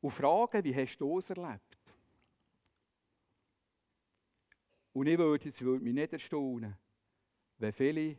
Und 0.00 0.10
fragen, 0.10 0.64
wie 0.64 0.74
hast 0.74 0.98
du 0.98 1.18
es 1.18 1.30
erlebt? 1.30 1.78
Und 4.92 5.06
ich 5.06 5.18
würde, 5.18 5.48
es 5.48 5.60
würde 5.60 5.84
mich 5.84 5.94
nicht 5.94 6.12
erstaunen, 6.12 6.76
wenn 7.58 7.72
viele 7.72 8.18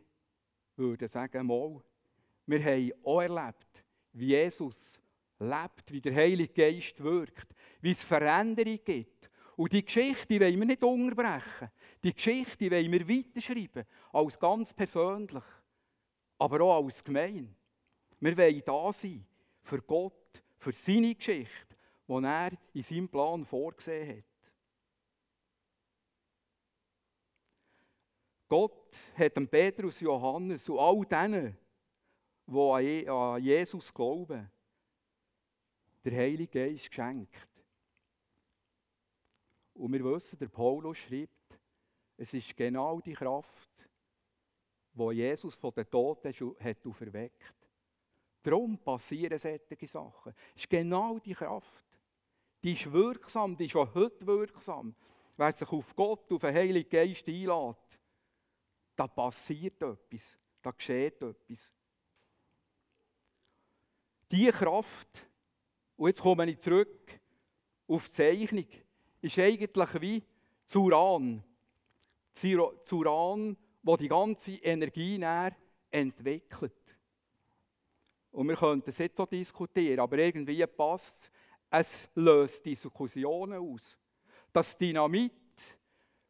würden 0.76 1.08
sagen, 1.08 1.46
mal, 1.46 1.82
wir 2.46 2.64
haben 2.64 2.92
auch 3.04 3.20
erlebt, 3.20 3.84
wie 4.12 4.28
Jesus 4.28 5.00
lebt, 5.38 5.92
wie 5.92 6.00
der 6.00 6.14
Heilige 6.14 6.52
Geist 6.52 7.02
wirkt, 7.02 7.54
wie 7.80 7.90
es 7.90 8.02
Veränderung 8.02 8.78
gibt. 8.84 9.30
Und 9.56 9.72
die 9.72 9.84
Geschichte 9.84 10.40
wollen 10.40 10.58
wir 10.58 10.66
nicht 10.66 10.82
unterbrechen. 10.82 11.70
Die 12.02 12.14
Geschichte 12.14 12.70
wollen 12.70 12.92
wir 12.92 13.08
weiterschreiben, 13.08 13.84
als 14.12 14.38
ganz 14.38 14.72
persönlich, 14.72 15.44
aber 16.38 16.60
auch 16.62 16.84
als 16.84 17.04
Gemein. 17.04 17.54
Wir 18.20 18.36
wollen 18.36 18.62
da 18.64 18.92
sein, 18.92 19.26
für 19.62 19.80
Gott, 19.80 20.42
für 20.58 20.72
seine 20.72 21.14
Geschichte, 21.14 21.76
die 22.06 22.24
er 22.24 22.50
in 22.74 22.82
seinem 22.82 23.08
Plan 23.08 23.44
vorgesehen 23.44 24.18
hat. 24.18 24.24
Gott 28.46 28.96
hat 29.16 29.36
dem 29.36 29.48
Petrus, 29.48 30.00
Johannes 30.00 30.68
und 30.68 30.78
all 30.78 31.04
denen, 31.06 31.56
die 32.46 33.08
an 33.08 33.42
Jesus 33.42 33.94
glauben, 33.94 34.50
der 36.04 36.12
Heilige 36.12 36.68
Geist 36.68 36.88
geschenkt. 36.88 37.48
Und 39.74 39.92
wir 39.92 40.04
wissen, 40.04 40.38
der 40.38 40.48
Paulus 40.48 40.98
schreibt, 40.98 41.58
es 42.16 42.34
ist 42.34 42.54
genau 42.56 43.00
die 43.00 43.14
Kraft, 43.14 43.88
wo 44.92 45.10
Jesus 45.12 45.54
von 45.54 45.72
den 45.72 45.88
Toten 45.88 46.34
hat 46.58 46.86
auferweckt. 46.86 47.69
Darum 48.42 48.78
passieren 48.78 49.38
solche 49.38 49.86
Sachen. 49.86 50.34
Es 50.54 50.62
ist 50.62 50.70
genau 50.70 51.18
die 51.18 51.34
Kraft. 51.34 51.84
Die 52.62 52.72
ist 52.72 52.90
wirksam, 52.92 53.56
die 53.56 53.66
ist 53.66 53.76
auch 53.76 53.94
heute 53.94 54.26
wirksam. 54.26 54.94
Wer 55.36 55.52
sich 55.52 55.68
auf 55.70 55.94
Gott, 55.96 56.30
auf 56.32 56.40
den 56.40 56.54
Heiligen 56.54 56.88
Geist 56.88 57.26
einlädt, 57.28 57.98
da 58.96 59.06
passiert 59.06 59.80
etwas, 59.82 60.38
da 60.60 60.70
geschieht 60.70 61.22
etwas. 61.22 61.72
Diese 64.30 64.52
Kraft, 64.52 65.26
und 65.96 66.08
jetzt 66.08 66.20
komme 66.20 66.50
ich 66.50 66.60
zurück 66.60 67.20
auf 67.88 68.08
die 68.08 68.14
Zeichnung, 68.14 68.66
ist 69.22 69.38
eigentlich 69.38 70.00
wie 70.00 70.22
Zuran. 70.66 71.42
Zuran, 72.32 73.56
wo 73.82 73.96
die 73.96 74.08
ganze 74.08 74.52
Energie 74.52 75.18
näher 75.18 75.56
entwickelt. 75.90 76.79
Und 78.32 78.48
wir 78.48 78.56
könnten 78.56 78.90
es 78.90 78.98
jetzt 78.98 79.16
so 79.16 79.26
diskutieren, 79.26 80.00
aber 80.00 80.18
irgendwie 80.18 80.64
passt 80.66 81.24
es. 81.24 81.30
Es 81.70 82.08
löst 82.14 82.66
Diskussionen 82.66 83.58
aus. 83.58 83.96
Das 84.52 84.76
Dynamit, 84.76 85.32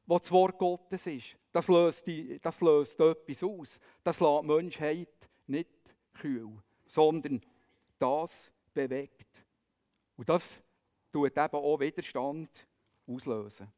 das 0.06 0.20
das 0.20 0.30
Wort 0.30 0.58
Gottes 0.58 1.06
ist, 1.06 1.38
das 1.50 1.68
löst, 1.68 2.06
die, 2.06 2.38
das 2.38 2.60
löst 2.60 3.00
etwas 3.00 3.42
aus. 3.42 3.80
Das 4.04 4.20
lässt 4.20 4.42
die 4.42 4.46
Menschheit 4.46 5.30
nicht 5.46 5.94
kühl, 6.12 6.62
sondern 6.86 7.40
das 7.98 8.52
bewegt. 8.74 9.44
Und 10.16 10.28
das 10.28 10.62
tut 11.10 11.36
eben 11.36 11.54
auch 11.54 11.80
Widerstand 11.80 12.66
auslösen. 13.06 13.72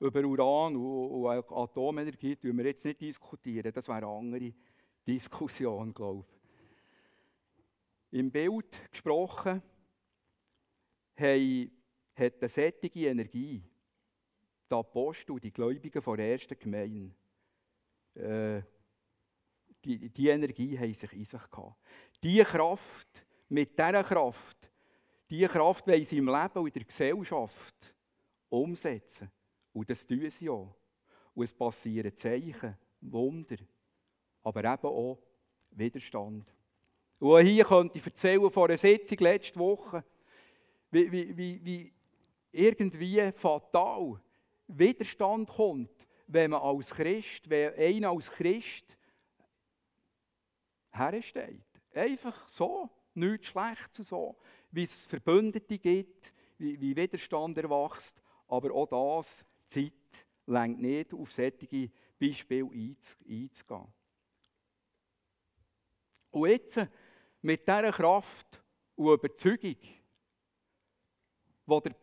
Über 0.00 0.24
Uran 0.24 0.76
und 0.76 1.52
Atomenergie 1.52 2.34
diskutieren 2.36 2.56
wir 2.56 2.64
jetzt 2.64 2.84
nicht 2.86 3.00
diskutieren. 3.02 3.70
Das 3.70 3.86
wäre 3.86 3.98
eine 3.98 4.06
andere 4.06 4.54
Diskussion, 5.06 5.92
glaube 5.92 6.24
ich. 6.26 8.18
Im 8.18 8.30
Bild 8.30 8.90
gesprochen 8.90 9.62
haben, 11.18 11.70
hat 12.16 12.40
eine 12.40 12.48
sättige 12.48 13.08
Energie 13.08 13.62
die 14.70 14.74
Apostel 14.74 15.38
die 15.38 15.52
Gläubigen 15.52 16.02
der 16.02 16.32
ersten 16.32 16.58
Gemeinde. 16.58 17.14
Äh, 18.14 18.62
die, 19.84 20.10
die 20.10 20.28
Energie 20.28 20.78
haben 20.78 20.94
sich 20.94 21.12
in 21.12 21.24
sich 21.24 21.50
gehabt. 21.50 21.76
Diese 22.22 22.44
Kraft, 22.44 23.26
mit 23.48 23.78
dieser 23.78 24.04
Kraft, 24.04 24.70
diese 25.28 25.48
Kraft 25.48 25.86
wollen 25.86 26.04
sie 26.04 26.18
im 26.18 26.26
Leben 26.26 26.58
und 26.58 26.66
in 26.66 26.72
der 26.72 26.84
Gesellschaft 26.84 27.94
umsetzen. 28.48 29.30
Und 29.72 29.88
das 29.88 30.06
tun 30.06 30.28
sie 30.30 30.48
auch. 30.48 30.74
Und 31.34 31.44
es 31.44 31.54
passieren 31.54 32.14
Zeichen, 32.16 32.76
Wunder, 33.00 33.56
aber 34.42 34.64
eben 34.64 34.86
auch 34.86 35.18
Widerstand. 35.70 36.52
Und 37.18 37.44
hier 37.44 37.64
könnte 37.64 37.98
ich 37.98 38.06
erzählen 38.06 38.50
von 38.50 38.70
einer 38.70 38.78
Sitzung 38.78 39.18
letzte 39.18 39.58
Woche, 39.58 40.04
wie, 40.90 41.12
wie, 41.12 41.36
wie, 41.36 41.64
wie 41.64 41.92
irgendwie 42.52 43.30
fatal 43.32 44.20
Widerstand 44.66 45.48
kommt, 45.48 46.06
wenn 46.26 46.50
man 46.50 46.62
als 46.62 46.90
Christ, 46.90 47.48
wenn 47.48 47.74
einer 47.74 48.10
als 48.10 48.30
Christ 48.30 48.96
hersteht. 50.90 51.64
Einfach 51.94 52.48
so, 52.48 52.88
nichts 53.14 53.48
Schlechtes 53.48 53.98
und 53.98 54.06
so, 54.06 54.36
wie 54.70 54.84
es 54.84 55.06
Verbündete 55.06 55.78
gibt, 55.78 56.32
wie, 56.58 56.80
wie 56.80 56.96
Widerstand 56.96 57.58
erwächst, 57.58 58.22
aber 58.48 58.72
auch 58.72 58.86
das, 59.18 59.44
Zeit 59.70 59.92
längt 60.46 60.80
nicht, 60.80 61.14
auf 61.14 61.32
solche 61.32 61.90
Beispiele 62.18 62.68
einzugehen. 62.68 63.86
Und 66.30 66.48
jetzt, 66.48 66.80
mit 67.42 67.66
dieser 67.66 67.92
Kraft 67.92 68.62
und 68.94 69.14
Überzeugung, 69.14 69.76
wo 71.66 71.80
der, 71.80 71.94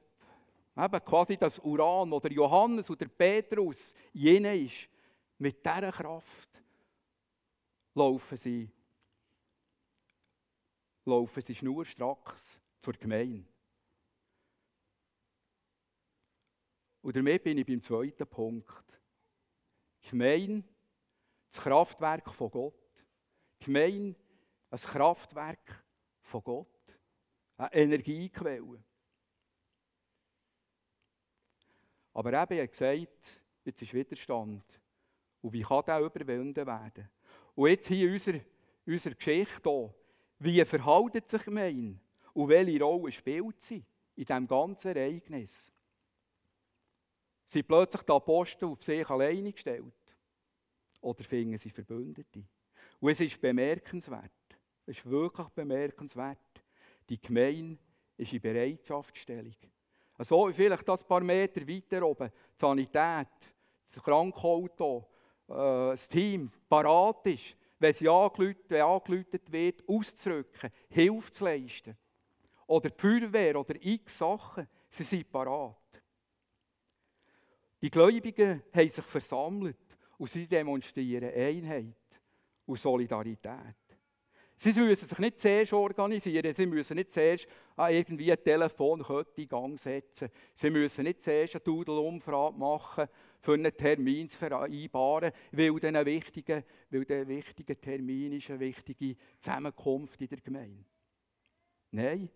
eben 0.78 1.04
quasi 1.06 1.38
das 1.38 1.60
Uran, 1.60 2.12
wo 2.12 2.20
der 2.20 2.32
Johannes 2.32 2.90
oder 2.90 3.08
Petrus 3.08 3.94
jene 4.14 4.56
ist, 4.58 4.90
mit 5.38 5.64
dieser 5.64 5.92
Kraft 5.92 6.64
laufen 7.94 8.38
sie, 8.38 8.70
laufen 11.06 11.42
sie 11.42 11.56
schnurstracks 11.56 12.60
zur 12.80 12.94
Gemeinde. 12.94 13.46
Und 17.08 17.16
damit 17.16 17.42
bin 17.42 17.58
ich 17.58 17.66
beim 17.66 17.80
zweiten 17.80 18.28
Punkt. 18.28 19.02
Gemein, 20.10 20.62
das 21.48 21.64
Kraftwerk 21.64 22.30
von 22.34 22.52
Gott. 22.52 23.06
Gemein, 23.60 24.14
ein 24.70 24.78
Kraftwerk 24.78 25.86
von 26.22 26.44
Gott. 26.44 27.00
Eine 27.56 27.74
Energiequelle. 27.76 28.84
Aber 32.14 32.44
eben, 32.44 32.60
er 32.60 32.68
gesagt, 32.68 33.42
jetzt 33.64 33.82
ist 33.82 33.94
Widerstand. 33.94 34.82
Und 35.40 35.54
wie 35.54 35.62
kann 35.62 35.86
der 35.88 36.02
überwunden 36.02 36.68
werden? 36.68 37.10
Und 37.56 37.70
jetzt 37.70 37.88
hier 37.88 38.12
unsere, 38.12 38.44
unsere 38.86 39.16
Geschichte. 39.16 39.96
Wie 40.40 40.66
verhält 40.66 41.30
sich 41.30 41.44
Gemein? 41.46 42.02
Und 42.34 42.50
welche 42.50 42.84
Rolle 42.84 43.14
spielt 43.14 43.62
sie 43.62 43.86
in 44.18 44.26
diesem 44.26 44.46
ganzen 44.46 44.94
Ereignis? 44.94 45.72
Sind 47.48 47.66
plötzlich 47.66 48.04
die 48.04 48.12
Apostel 48.12 48.66
auf 48.66 48.84
sich 48.84 49.10
alleine 49.10 49.54
gestellt? 49.54 49.94
Oder 51.00 51.24
finden 51.24 51.58
sie 51.58 51.70
Verbündete? 51.70 52.44
Und 53.00 53.12
es 53.12 53.22
ist 53.22 53.40
bemerkenswert, 53.40 54.32
es 54.86 54.98
ist 54.98 55.10
wirklich 55.10 55.48
bemerkenswert, 55.50 56.38
die 57.08 57.22
Gemeinde 57.22 57.80
ist 58.18 58.34
in 58.34 58.42
Bereitschaftsstellung. 58.42 59.56
Also 60.18 60.52
vielleicht 60.52 60.86
das 60.90 61.08
paar 61.08 61.22
Meter 61.22 61.66
weiter 61.66 62.06
oben, 62.06 62.30
die 62.30 62.60
Sanität, 62.60 63.54
das 63.86 64.04
Krankauto, 64.04 65.08
äh, 65.48 65.54
das 65.54 66.10
Team 66.10 66.52
parat 66.68 67.28
ist, 67.28 67.56
wenn 67.80 67.94
sie 67.94 68.10
angelötet 68.10 69.50
wird, 69.50 69.88
auszurücken, 69.88 70.70
Hilfe 70.90 71.32
zu 71.32 71.46
leisten. 71.46 71.98
Oder 72.66 72.90
die 72.90 73.00
Feuerwehr 73.00 73.58
oder 73.58 73.76
x 73.80 74.18
Sachen, 74.18 74.68
sie 74.90 75.04
sind 75.04 75.32
parat. 75.32 75.78
Die 77.82 77.90
Gläubigen 77.90 78.64
haben 78.74 78.90
sich 78.90 79.06
versammelt 79.06 79.98
und 80.18 80.30
sie 80.30 80.48
demonstrieren 80.48 81.32
Einheit 81.34 81.96
und 82.66 82.80
Solidarität. 82.80 83.76
Sie 84.60 84.74
müssen 84.74 85.08
sich 85.08 85.20
nicht 85.20 85.38
zuerst 85.38 85.72
organisieren, 85.74 86.52
sie 86.52 86.66
müssen 86.66 86.96
nicht 86.96 87.12
zuerst 87.12 87.48
irgendwie 87.78 88.32
ein 88.32 88.44
Telefonkette 88.44 89.44
in 89.44 89.48
Gang 89.48 89.80
setzen, 89.80 90.30
sie 90.56 90.72
müssen 90.72 91.04
nicht 91.04 91.22
zuerst 91.22 91.56
eine 91.56 91.64
Doodle-Umfrage 91.64 92.58
machen, 92.58 93.08
für 93.40 93.54
einen 93.54 93.78
Termin 93.78 94.28
zu 94.28 94.36
vereinbaren, 94.36 95.32
weil 95.52 95.86
ein 95.86 96.06
wichtiger, 96.08 96.64
weil 96.90 97.06
der 97.06 97.28
wichtige 97.28 97.80
Termin 97.80 98.34
ist, 98.34 98.50
eine 98.50 98.60
wichtige 98.60 99.16
Zusammenkunft 99.38 100.20
in 100.22 100.28
der 100.30 100.42
Gemeinde. 100.42 100.86
Nein, 101.92 102.28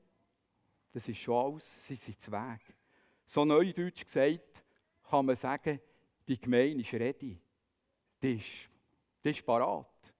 das 0.91 1.07
ist 1.09 1.17
schon 1.17 1.53
alles, 1.53 1.87
sie 1.87 1.95
sind 1.95 2.21
zu 2.21 2.31
Weg. 2.31 2.61
So 3.25 3.43
neudeutsch 3.45 4.03
gesagt, 4.03 4.63
kann 5.11 5.25
man 5.25 5.35
sagen, 5.35 5.79
die 6.25 6.39
Gemeinde 6.39 6.79
ist 6.79 6.93
ready. 6.93 7.37
Die 8.23 8.37
ist, 8.37 8.69
die 9.21 9.29
ist 9.29 9.45
parat. 9.45 10.13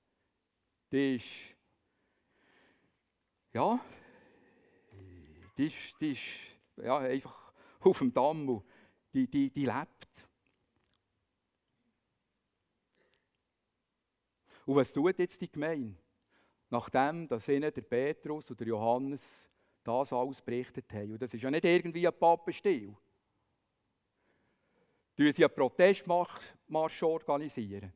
Die 0.92 1.16
ist, 1.16 1.56
ja, 3.54 3.80
die 5.58 5.68
ist, 5.68 5.96
die 6.02 6.12
ist 6.12 6.28
ja, 6.76 6.98
einfach 6.98 7.54
auf 7.80 8.00
dem 8.00 8.14
Damm 8.14 8.62
die, 9.14 9.28
die, 9.28 9.50
die 9.50 9.66
lebt. 9.66 10.28
Und 14.66 14.76
was 14.76 14.92
tut 14.92 15.20
jetzt 15.20 15.42
die 15.42 15.52
Gemeinde? 15.52 15.96
Nachdem, 16.70 17.30
dass 17.30 17.48
ihnen 17.48 17.74
der 17.74 17.82
Petrus 17.82 18.52
oder 18.52 18.66
Johannes 18.66 19.50
das 19.84 20.12
alles 20.12 20.42
berichtet 20.42 20.92
haben. 20.94 21.14
Und 21.14 21.22
das 21.22 21.34
ist 21.34 21.42
ja 21.42 21.50
nicht 21.50 21.64
irgendwie 21.64 22.06
ein 22.06 22.18
Pappenstil 22.18 22.96
organisieren 25.18 25.34
sie 25.34 25.46
einen 25.46 25.54
Protestmarsch. 25.54 27.04
Organisieren. 27.04 27.94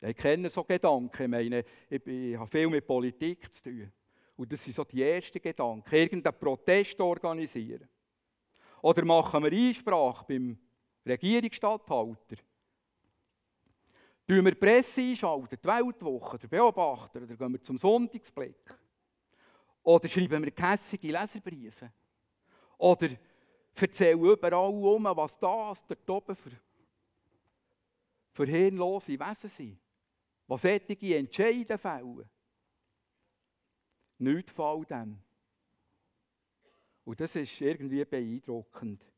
Ich 0.00 0.16
kenne 0.16 0.48
so 0.48 0.64
Gedanken. 0.64 1.22
Ich 1.22 1.28
meine, 1.28 1.64
ich, 1.88 2.06
ich 2.06 2.36
habe 2.36 2.50
viel 2.50 2.68
mit 2.68 2.86
Politik 2.86 3.52
zu 3.52 3.64
tun. 3.64 3.92
Und 4.36 4.52
das 4.52 4.62
sind 4.62 4.74
so 4.74 4.84
die 4.84 5.02
ersten 5.02 5.40
Gedanken. 5.40 5.94
Irgendeinen 5.94 6.38
Protest 6.38 7.00
organisieren. 7.00 7.88
Oder 8.82 9.04
machen 9.04 9.42
wir 9.42 9.52
Einsprache 9.52 10.24
beim 10.28 10.56
Regierungsstatthalter. 11.04 12.36
Tun 14.26 14.44
wir 14.44 14.52
die 14.52 14.58
Presse 14.58 15.00
einschalten, 15.00 15.58
die 15.60 15.66
Weltwoche, 15.66 16.38
der 16.38 16.48
Beobachter, 16.48 17.22
oder 17.22 17.34
gehen 17.34 17.52
wir 17.52 17.62
zum 17.62 17.78
Sonntagsblick. 17.78 18.78
Oder 19.82 20.06
schreiben 20.06 20.44
wir 20.44 20.50
kässige 20.50 21.10
Leserbriefe. 21.10 21.90
Oder 22.76 23.08
erzähle 23.82 24.32
überall 24.32 24.72
um, 24.72 25.04
was 25.04 25.38
das 25.38 25.86
dort 25.86 26.10
oben 26.10 26.36
für, 26.36 26.50
für 28.32 28.46
hirnlose 28.46 29.18
Wesen 29.18 29.50
sind. 29.50 29.80
Was 30.46 30.62
solche 30.62 31.16
Entscheide 31.16 31.76
fällen. 31.76 32.28
Nichts 34.18 34.52
fällt 34.52 34.90
dem. 34.90 35.22
Und 37.04 37.20
das 37.20 37.36
ist 37.36 37.60
irgendwie 37.60 38.04
beeindruckend. 38.04 39.10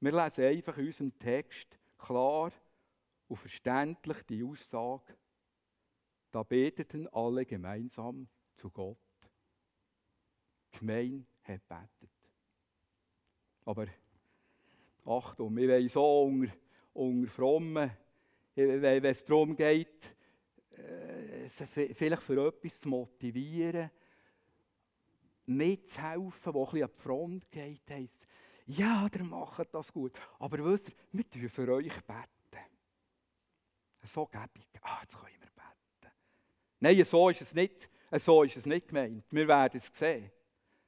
Wir 0.00 0.12
lesen 0.12 0.44
einfach 0.44 0.76
in 0.78 0.86
unserem 0.86 1.18
Text 1.18 1.78
klar 1.98 2.52
und 3.28 3.36
verständlich 3.36 4.22
die 4.24 4.44
Aussage, 4.44 5.16
da 6.30 6.42
beteten 6.42 7.08
alle 7.08 7.46
gemeinsam 7.46 8.28
zu 8.54 8.70
Gott. 8.70 8.98
Gemein 10.72 11.26
hat 11.42 11.66
betet. 11.68 12.13
Aber 13.64 13.86
Achtung, 15.04 15.56
wir 15.56 15.68
wollen 15.68 15.88
so 15.88 16.22
unter, 16.24 16.52
unter 16.92 17.30
Frommen, 17.30 17.90
wenn 18.54 19.04
es 19.04 19.24
darum 19.24 19.56
geht, 19.56 20.14
äh, 20.72 21.48
vielleicht 21.48 22.22
für 22.22 22.46
etwas 22.46 22.80
zu 22.80 22.88
motivieren, 22.88 23.90
mitzuhelfen, 25.46 26.54
wo 26.54 26.64
ein 26.64 26.70
bisschen 26.70 26.84
an 26.84 26.90
die 26.96 27.02
Front 27.02 27.50
geht, 27.50 27.90
heisst 27.90 28.26
ja, 28.66 29.08
der 29.08 29.24
macht 29.24 29.74
das 29.74 29.92
gut. 29.92 30.18
Aber 30.38 30.64
wisst 30.64 30.90
ihr, 30.90 30.94
wir 31.12 31.28
tun 31.28 31.48
für 31.48 31.72
euch 31.72 32.00
beten. 32.02 32.64
So 34.04 34.26
gäbig. 34.26 34.68
Ah, 34.82 35.00
jetzt 35.02 35.18
können 35.18 35.34
wir 35.38 35.50
beten. 35.50 36.14
Nein, 36.80 37.04
so 37.04 37.28
ist 37.28 37.42
es 37.42 37.54
nicht, 37.54 37.90
so 38.12 38.42
ist 38.42 38.56
es 38.56 38.66
nicht 38.66 38.88
gemeint. 38.88 39.24
Wir 39.30 39.48
werden 39.48 39.76
es 39.76 39.86
sehen. 39.92 40.30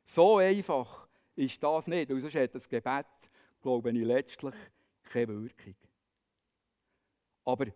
So 0.04 0.38
einfach 0.38 1.05
ist 1.36 1.62
das 1.62 1.86
nicht, 1.86 2.10
weil 2.10 2.20
sonst 2.20 2.34
hat 2.34 2.54
das 2.54 2.68
Gebet, 2.68 3.06
glaube 3.62 3.90
ich, 3.90 4.04
letztlich 4.04 4.54
keine 5.04 5.28
Wirkung. 5.28 5.76
Aber 7.44 7.66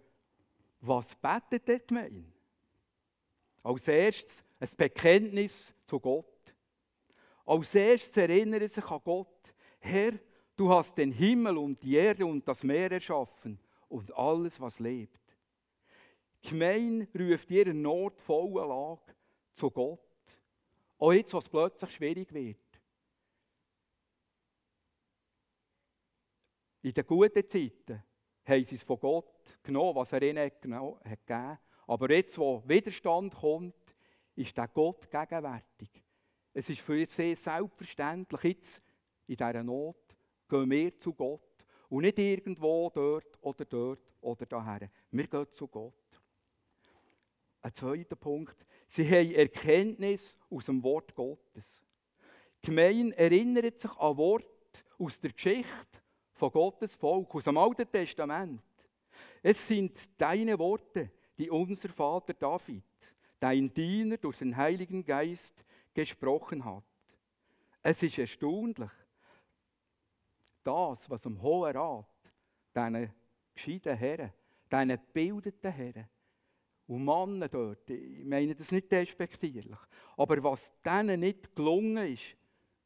was 0.80 1.14
betet 1.14 1.68
die 1.68 1.86
Gemeinde? 1.86 2.24
Als 3.62 3.86
erstes 3.88 4.42
ein 4.58 4.68
Bekenntnis 4.76 5.74
zu 5.84 6.00
Gott. 6.00 6.54
Als 7.44 7.74
erstes 7.74 8.16
erinnere 8.16 8.66
sich 8.66 8.84
an 8.84 9.00
Gott. 9.04 9.54
Herr, 9.78 10.12
du 10.56 10.70
hast 10.72 10.96
den 10.96 11.12
Himmel 11.12 11.58
und 11.58 11.82
die 11.82 11.96
Erde 11.96 12.24
und 12.24 12.46
das 12.46 12.62
Meer 12.62 12.90
erschaffen 12.90 13.58
und 13.88 14.14
alles, 14.16 14.60
was 14.60 14.78
lebt. 14.78 15.18
Die 16.42 16.48
Gemeinde 16.48 17.06
ruft 17.18 17.50
ihren 17.50 17.82
notvollen 17.82 18.68
Lage 18.68 19.14
zu 19.52 19.70
Gott. 19.70 20.00
Auch 20.98 21.12
jetzt, 21.12 21.34
was 21.34 21.48
plötzlich 21.48 21.90
schwierig 21.90 22.32
wird. 22.32 22.56
In 26.82 26.94
den 26.94 27.06
guten 27.06 27.48
Zeiten 27.48 28.02
haben 28.44 28.64
sie 28.64 28.74
es 28.74 28.82
von 28.82 28.98
Gott 28.98 29.58
genommen, 29.62 29.96
was 29.96 30.12
er 30.12 30.22
ihnen 30.22 30.50
gegeben 30.50 30.98
hat. 31.04 31.58
Aber 31.86 32.10
jetzt, 32.10 32.38
wo 32.38 32.62
Widerstand 32.66 33.34
kommt, 33.34 33.74
ist 34.34 34.56
der 34.56 34.68
Gott 34.68 35.10
gegenwärtig. 35.10 36.04
Es 36.54 36.70
ist 36.70 36.80
für 36.80 37.04
sie 37.04 37.34
selbstverständlich, 37.34 38.42
jetzt 38.44 38.82
in 39.26 39.36
dieser 39.36 39.62
Not 39.62 40.16
gehen 40.48 40.70
wir 40.70 40.98
zu 40.98 41.12
Gott. 41.12 41.40
Und 41.88 42.02
nicht 42.02 42.18
irgendwo 42.18 42.90
dort 42.90 43.38
oder 43.42 43.64
dort 43.64 44.14
oder 44.20 44.46
daher. 44.46 44.90
Wir 45.10 45.26
gehen 45.26 45.46
zu 45.50 45.68
Gott. 45.68 45.94
Ein 47.62 47.74
zweiter 47.74 48.16
Punkt. 48.16 48.64
Sie 48.86 49.06
haben 49.06 49.32
Erkenntnis 49.32 50.38
aus 50.48 50.66
dem 50.66 50.82
Wort 50.82 51.14
Gottes. 51.14 51.82
Die 52.62 52.66
Gemeinde 52.66 53.16
erinnert 53.18 53.78
sich 53.78 53.90
an 53.96 54.16
Worte 54.16 54.48
aus 54.98 55.20
der 55.20 55.32
Geschichte 55.32 56.00
von 56.40 56.50
Gottes 56.50 56.94
Volk, 56.94 57.34
aus 57.34 57.44
dem 57.44 57.58
Alten 57.58 57.90
Testament. 57.90 58.62
Es 59.42 59.68
sind 59.68 59.92
deine 60.18 60.58
Worte, 60.58 61.10
die 61.38 61.50
unser 61.50 61.90
Vater 61.90 62.32
David, 62.32 62.82
dein 63.38 63.72
Diener 63.72 64.16
durch 64.16 64.38
den 64.38 64.56
Heiligen 64.56 65.04
Geist 65.04 65.64
gesprochen 65.92 66.64
hat. 66.64 66.82
Es 67.82 68.02
ist 68.02 68.18
erstaunlich, 68.18 68.90
das, 70.64 71.08
was 71.08 71.26
im 71.26 71.40
Hohen 71.40 71.76
Rat, 71.76 72.06
diesen 72.74 73.12
gescheiten 73.54 73.96
Herren, 73.96 74.32
diesen 74.70 74.88
gebildeten 74.88 75.72
Herren 75.72 76.08
und 76.86 77.04
Männer 77.04 77.48
dort, 77.48 77.88
ich 77.90 78.24
meine 78.24 78.54
das 78.54 78.72
nicht 78.72 78.90
despektierlich, 78.90 79.78
aber 80.16 80.42
was 80.42 80.72
denen 80.82 81.20
nicht 81.20 81.54
gelungen 81.54 82.14
ist, 82.14 82.36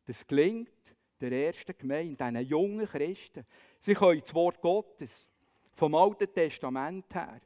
das 0.06 0.26
gelingt 0.26 0.93
der 1.20 1.46
ersten 1.46 1.76
Gemeinde, 1.76 2.16
diesen 2.16 2.46
jungen 2.46 2.86
Christen. 2.86 3.46
Sie 3.78 3.94
können 3.94 4.20
das 4.20 4.34
Wort 4.34 4.60
Gottes 4.60 5.28
vom 5.74 5.94
Alten 5.94 6.32
Testament 6.32 7.14
her 7.14 7.40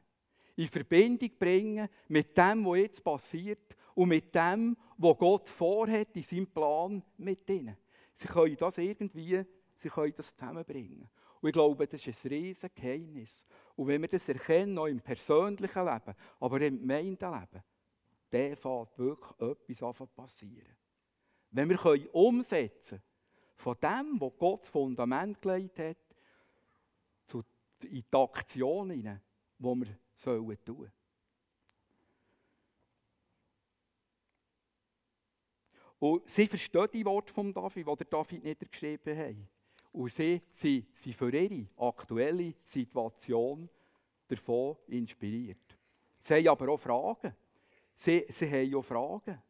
in 0.55 0.67
Verbindung 0.67 1.31
bringen 1.39 1.87
mit 2.09 2.37
dem, 2.37 2.65
was 2.65 2.77
jetzt 2.77 3.03
passiert 3.03 3.75
und 3.95 4.09
mit 4.09 4.33
dem, 4.35 4.75
was 4.97 5.17
Gott 5.17 5.49
vorhat 5.49 6.15
in 6.15 6.23
seinem 6.23 6.47
Plan 6.47 7.01
mit 7.17 7.49
ihnen. 7.49 7.77
Sie 8.13 8.27
können 8.27 8.57
das 8.57 8.77
irgendwie 8.77 9.45
sie 9.79 9.89
können 9.89 10.13
das 10.15 10.35
zusammenbringen. 10.35 11.09
Und 11.41 11.49
ich 11.49 11.53
glaube, 11.53 11.87
das 11.87 12.05
ist 12.05 12.25
ein 12.25 12.31
riesiges 12.31 12.75
Geheimnis. 12.75 13.45
Und 13.75 13.87
wenn 13.87 14.01
wir 14.01 14.09
das 14.09 14.27
erkennen, 14.27 14.77
auch 14.77 14.87
im 14.87 14.99
persönlichen 14.99 15.85
Leben, 15.85 16.15
aber 16.39 16.61
im 16.61 16.81
Gemeindeleben, 16.81 17.63
dann 18.29 18.55
fängt 18.55 18.97
wirklich 18.97 19.39
etwas 19.39 19.83
an 19.83 20.07
passieren. 20.15 20.75
Wenn 21.51 21.69
wir 21.69 21.77
können 21.77 22.07
umsetzen 22.11 23.01
von 23.59 23.75
dem, 23.81 24.19
was 24.21 24.31
Gott 24.37 24.61
das 24.61 24.69
Fundament 24.69 25.41
gelegt 25.41 25.79
hat, 25.79 25.97
zu, 27.25 27.43
in 27.83 28.03
die 28.11 28.17
Aktion 28.17 28.89
hinein, 28.89 29.21
die 29.57 29.65
wir 29.65 29.99
sollen 30.15 30.57
tun 30.63 30.91
Und 35.99 36.29
sie 36.29 36.47
verstehen 36.47 36.87
die 36.93 37.03
Worte 37.03 37.33
von 37.33 37.53
David, 37.53 37.85
die 37.85 37.95
der 37.97 38.07
David 38.07 38.43
niedergeschrieben 38.45 39.17
hat. 39.17 39.35
Und 39.91 40.11
sie 40.11 40.41
sind 40.53 41.13
für 41.13 41.33
ihre 41.33 41.67
aktuelle 41.75 42.53
Situation 42.63 43.69
davon 44.29 44.77
inspiriert. 44.87 45.57
Sie 46.21 46.35
haben 46.35 46.47
aber 46.47 46.69
auch 46.69 46.77
Fragen. 46.77 47.35
Sie, 47.93 48.25
sie 48.29 48.49
haben 48.49 48.75
auch 48.75 48.83
Fragen. 48.83 49.41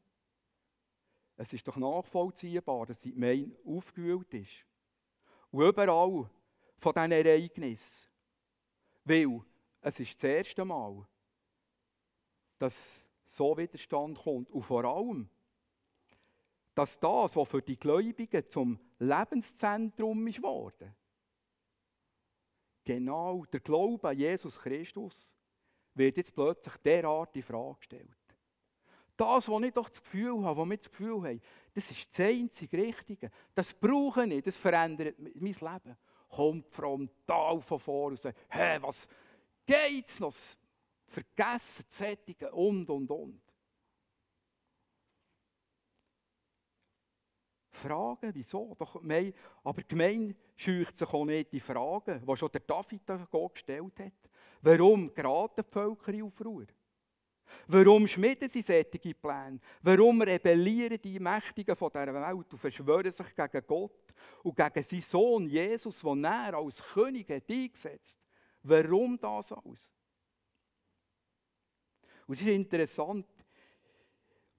Es 1.41 1.53
ist 1.53 1.65
doch 1.65 1.77
nachvollziehbar, 1.77 2.85
dass 2.85 2.97
die 2.97 3.13
Gemeinde 3.13 3.57
aufgewühlt 3.65 4.33
ist. 4.33 4.65
Und 5.51 5.69
überall 5.69 6.29
von 6.77 6.93
diesen 6.93 7.11
Ereignissen. 7.13 8.09
Weil 9.05 9.41
es 9.79 10.01
ist 10.01 10.15
das 10.15 10.23
erste 10.25 10.65
Mal, 10.65 11.07
dass 12.57 13.05
so 13.25 13.57
Widerstand 13.57 14.17
kommt. 14.17 14.51
Und 14.51 14.63
vor 14.63 14.83
allem, 14.83 15.29
dass 16.75 16.99
das, 16.99 17.37
was 17.37 17.47
für 17.47 17.61
die 17.61 17.79
Gläubigen 17.79 18.45
zum 18.49 18.77
Lebenszentrum 18.99 20.27
ist 20.27 20.43
worden, 20.43 20.93
genau 22.83 23.45
der 23.45 23.61
Glaube 23.61 24.09
an 24.09 24.17
Jesus 24.17 24.59
Christus, 24.59 25.33
wird 25.93 26.17
jetzt 26.17 26.35
plötzlich 26.35 26.75
derart 26.83 27.33
in 27.37 27.43
Frage 27.43 27.77
gestellt. 27.77 28.18
Das, 29.19 29.49
was 29.49 29.63
ich 29.63 29.73
doch 29.73 29.89
das 29.89 30.01
Gefühl 30.01 30.45
habe, 30.45 30.61
was 30.61 30.69
wir 30.69 30.77
das 30.77 30.89
Gefühl 30.89 31.23
haben, 31.23 31.41
das 31.73 31.91
ist 31.91 32.09
das 32.09 32.25
einzige 32.25 32.77
Richtige. 32.77 33.29
Das 33.53 33.73
brauche 33.73 34.23
ich, 34.23 34.41
das 34.41 34.55
verändert 34.55 35.17
mein 35.19 35.35
Leben. 35.35 35.97
Kommt 36.29 36.73
vom 36.73 37.09
Tal 37.27 37.59
von 37.59 37.79
vor 37.79 38.07
und 38.07 38.19
sagt, 38.19 38.39
hä, 38.49 38.77
was 38.79 39.09
geht's 39.65 40.21
noch? 40.21 40.33
Vergessen, 41.05 41.83
Sättigen 41.89 42.47
und, 42.51 42.89
und, 42.89 43.11
und. 43.11 43.41
Fragen, 47.71 48.33
wieso? 48.33 48.73
Doch, 48.77 49.01
aber 49.63 49.81
die 49.81 49.87
Gemeinde 49.87 50.35
scheucht 50.55 50.97
sich 50.97 51.13
auch 51.13 51.25
nicht 51.25 51.51
die 51.51 51.59
Fragen, 51.59 52.25
die 52.25 52.35
schon 52.37 52.51
der 52.53 52.61
David 52.61 53.01
gestellt 53.53 53.99
hat. 53.99 54.13
Warum 54.61 55.13
geraten 55.13 55.65
die 55.67 55.73
Völker 55.73 56.13
in 56.13 56.23
Aufruhr? 56.23 56.67
Warum 57.67 58.07
schmieden 58.07 58.49
sie 58.49 58.61
solche 58.61 59.13
Pläne? 59.13 59.59
Warum 59.81 60.21
rebellieren 60.21 60.99
die 61.01 61.19
Mächtigen 61.19 61.75
von 61.75 61.91
dieser 61.91 62.13
Welt 62.13 62.51
und 62.51 62.57
verschwören 62.57 63.11
sich 63.11 63.35
gegen 63.35 63.67
Gott 63.67 64.13
und 64.43 64.55
gegen 64.55 64.83
seinen 64.83 65.01
Sohn 65.01 65.47
Jesus, 65.47 66.01
den 66.01 66.23
er 66.23 66.55
als 66.55 66.83
König 66.93 67.29
hat 67.29 67.49
eingesetzt 67.49 68.19
Warum 68.63 69.17
das 69.19 69.51
alles? 69.53 69.91
Und 72.27 72.35
es 72.35 72.41
ist 72.41 72.47
interessant, 72.47 73.25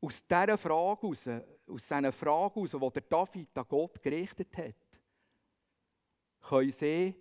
aus 0.01 0.27
dieser 0.27 0.59
Frage 0.59 1.03
heraus, 1.03 1.29
aus 1.67 1.83
diesen 1.83 2.13
Fragen 2.13 2.55
heraus, 2.55 2.71
die 2.71 3.01
der 3.01 3.03
David 3.03 3.59
an 3.59 3.65
Gott 3.69 4.03
gerichtet 4.03 4.57
hat, 4.57 4.75
können 6.49 6.73
sie 6.73 7.15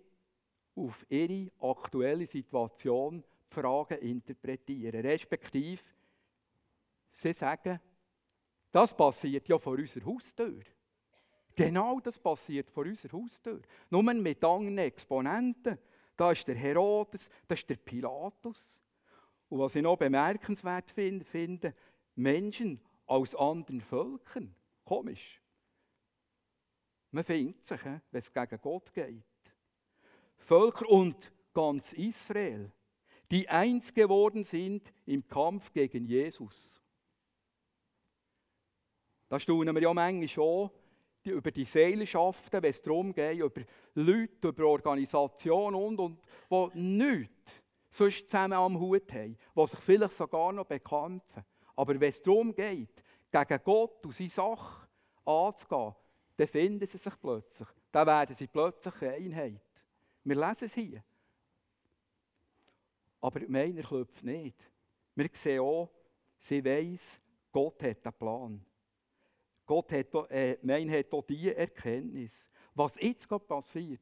auf 0.74 1.06
ihre 1.10 1.52
aktuelle 1.60 2.26
Situation 2.26 3.22
Fragen 3.50 3.98
interpretieren. 3.98 5.00
Respektive, 5.00 5.82
sie 7.10 7.32
sagen, 7.32 7.80
das 8.70 8.96
passiert 8.96 9.48
ja 9.48 9.58
vor 9.58 9.74
unserer 9.74 10.06
Haustür. 10.06 10.60
Genau 11.54 12.00
das 12.00 12.18
passiert 12.18 12.70
vor 12.70 12.84
unserer 12.84 13.12
Haustür. 13.18 13.60
Nur 13.90 14.02
mit 14.02 14.44
anderen 14.44 14.78
Exponenten. 14.78 15.78
Da 16.16 16.32
ist 16.32 16.46
der 16.46 16.54
Herodes, 16.54 17.28
da 17.48 17.54
ist 17.54 17.68
der 17.68 17.76
Pilatus. 17.76 18.80
Und 19.48 19.58
was 19.58 19.74
ich 19.74 19.82
noch 19.82 19.96
bemerkenswert 19.96 20.90
finde, 20.90 21.24
finde 21.24 21.74
Menschen 22.14 22.80
aus 23.06 23.34
anderen 23.34 23.80
Völkern. 23.80 24.54
Komisch. 24.84 25.42
Man 27.10 27.24
findet 27.24 27.64
sich, 27.64 27.84
wenn 27.84 28.00
es 28.12 28.32
gegen 28.32 28.60
Gott 28.60 28.92
geht. 28.92 29.24
Völker 30.38 30.88
und 30.88 31.32
ganz 31.52 31.92
Israel, 31.92 32.70
die 33.30 33.48
eins 33.48 33.94
geworden 33.94 34.44
sind 34.44 34.92
im 35.06 35.26
Kampf 35.26 35.72
gegen 35.72 36.04
Jesus. 36.04 36.80
Da 39.28 39.38
staunen 39.38 39.74
wir 39.74 39.82
ja 39.82 39.94
manchmal 39.94 40.28
schon 40.28 40.70
über 41.24 41.50
die 41.50 41.64
Seelschaften, 41.64 42.62
wenn 42.62 42.70
es 42.70 42.82
darum 42.82 43.14
geht, 43.14 43.38
über 43.38 43.62
Leute, 43.94 44.48
über 44.48 44.64
Organisationen 44.66 45.76
und, 45.76 46.18
und 46.48 46.74
die 46.74 46.78
nichts 46.78 47.62
sonst 47.90 48.28
zusammen 48.28 48.54
am 48.54 48.78
Hut 48.78 49.12
haben, 49.12 49.36
die 49.56 49.66
sich 49.66 49.80
vielleicht 49.80 50.14
sogar 50.14 50.52
noch 50.52 50.66
bekämpfen. 50.66 51.44
Aber 51.76 52.00
wenn 52.00 52.10
es 52.10 52.22
darum 52.22 52.54
geht, 52.54 53.04
gegen 53.30 53.60
Gott 53.64 54.04
und 54.04 54.14
seine 54.14 54.30
Sache 54.30 54.88
anzugehen, 55.24 55.94
dann 56.36 56.48
finden 56.48 56.86
sie 56.86 56.98
sich 56.98 57.20
plötzlich. 57.20 57.68
Dann 57.92 58.06
werden 58.06 58.34
sie 58.34 58.46
plötzlich 58.46 59.02
Einheit. 59.02 59.60
Wir 60.24 60.36
lesen 60.36 60.64
es 60.64 60.74
hier. 60.74 61.04
Aber 63.20 63.40
meiner 63.48 63.82
klopft 63.82 64.24
nicht. 64.24 64.70
Wir 65.14 65.28
sehen 65.32 65.60
auch, 65.60 65.90
sie 66.38 66.64
weiss, 66.64 67.20
Gott 67.52 67.82
hat 67.82 68.06
einen 68.06 68.14
Plan. 68.14 68.64
Gott 69.66 69.92
hat, 69.92 70.30
äh, 70.30 70.58
mein 70.62 70.90
hat 70.90 71.12
auch 71.12 71.24
diese 71.24 71.54
Erkenntnis. 71.54 72.50
Was 72.74 72.96
jetzt 72.96 73.28
gerade 73.28 73.44
passiert, 73.44 74.00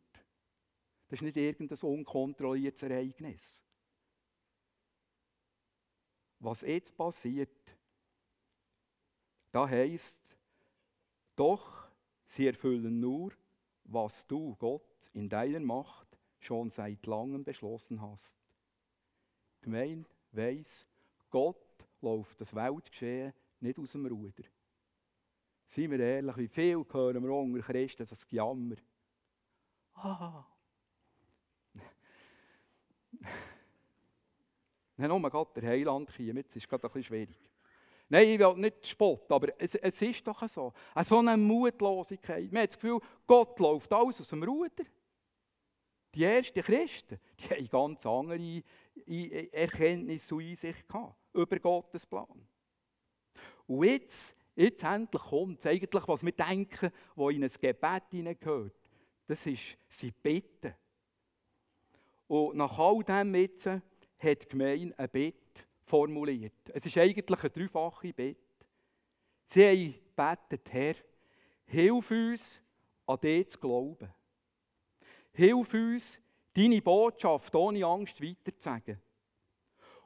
das 1.08 1.18
ist 1.18 1.22
nicht 1.22 1.36
irgendein 1.36 1.78
unkontrolliertes 1.90 2.82
Ereignis 2.82 3.64
was 6.40 6.60
jetzt 6.62 6.96
passiert, 6.96 7.76
da 9.50 9.68
heißt, 9.68 10.36
doch 11.36 11.88
sie 12.26 12.46
erfüllen 12.46 13.00
nur, 13.00 13.32
was 13.84 14.26
du, 14.26 14.54
Gott, 14.56 15.10
in 15.14 15.28
deiner 15.28 15.60
Macht 15.60 16.18
schon 16.40 16.70
seit 16.70 17.06
langem 17.06 17.44
beschlossen 17.44 18.00
hast. 18.00 18.38
Gemein 19.60 20.06
weiss, 20.32 20.86
Gott 21.30 21.56
läuft 22.00 22.40
das 22.40 22.54
Weltgeschehen 22.54 23.32
nicht 23.60 23.78
aus 23.78 23.92
dem 23.92 24.06
Ruder. 24.06 24.44
Seien 25.66 25.90
wir 25.90 26.00
ehrlich, 26.00 26.36
wie 26.36 26.48
viel 26.48 26.84
hören 26.90 27.22
wir 27.22 27.30
unter 27.30 27.60
Christen 27.60 28.06
das 28.06 28.26
Gejammer? 28.26 28.76
Ah! 29.94 30.44
Nein, 34.96 35.08
nur 35.08 35.30
gerade 35.30 35.60
der 35.60 35.70
Heiland 35.70 36.14
kommen, 36.14 36.36
jetzt 36.36 36.56
ist 36.56 36.62
es 36.62 36.68
gerade 36.68 36.84
ein 36.86 36.92
bisschen 36.92 37.04
schwierig. 37.04 37.50
Nein, 38.08 38.28
ich 38.28 38.38
will 38.38 38.54
nicht 38.56 38.86
spotten, 38.86 39.32
aber 39.32 39.48
es, 39.58 39.74
es 39.74 40.00
ist 40.00 40.26
doch 40.26 40.48
so. 40.48 40.72
Eine 40.94 41.04
so 41.04 41.18
eine 41.18 41.36
Mutlosigkeit. 41.36 42.50
Man 42.50 42.62
hat 42.62 42.70
das 42.70 42.80
Gefühl, 42.80 43.00
Gott 43.26 43.58
läuft 43.60 43.92
alles 43.92 44.20
aus 44.20 44.28
dem 44.28 44.42
Ruder. 44.42 44.84
Die 46.14 46.24
ersten 46.24 46.62
Christen, 46.62 47.20
die 47.38 47.50
haben 47.50 47.68
ganz 47.68 48.06
andere 48.06 48.62
Erkenntnisse 49.52 50.34
und 50.34 50.44
Einsicht 50.44 50.86
gehabt 50.88 51.16
über 51.32 51.58
Gottes 51.58 52.04
Plan. 52.06 52.46
Und 53.66 53.84
jetzt, 53.84 54.36
jetzt 54.54 54.82
endlich 54.82 55.22
kommt 55.22 55.60
es 55.60 55.66
eigentlich, 55.66 56.08
was 56.08 56.22
wir 56.22 56.32
denken, 56.32 56.90
was 57.14 57.34
in 57.34 57.44
ein 57.44 57.50
Gebet 57.50 58.02
hineingehört. 58.10 58.74
Das 59.26 59.46
ist, 59.46 59.76
sie 59.88 60.10
bitten. 60.10 60.74
Und 62.26 62.56
nach 62.56 62.78
all 62.78 63.02
dem 63.02 63.34
jetzt 63.34 63.66
hat 63.66 63.82
die 64.42 64.48
Gemeinde 64.48 64.98
ein 64.98 65.08
Bett 65.08 65.66
formuliert. 65.84 66.70
Es 66.72 66.84
ist 66.84 66.98
eigentlich 66.98 67.42
ein 67.42 67.52
dreifaches 67.52 68.12
Bett. 68.12 68.36
Sie 69.44 69.64
haben 69.64 69.94
gebetet, 69.94 70.72
Herr, 70.72 70.94
hilf 71.64 72.10
uns, 72.10 72.60
an 73.06 73.20
dich 73.20 73.48
zu 73.48 73.58
glauben. 73.58 74.12
Hilf 75.32 75.72
uns, 75.72 76.20
deine 76.58 76.82
Botschaft 76.82 77.54
ohne 77.54 77.84
Angst 77.84 78.20
weiterzusagen. 78.22 79.00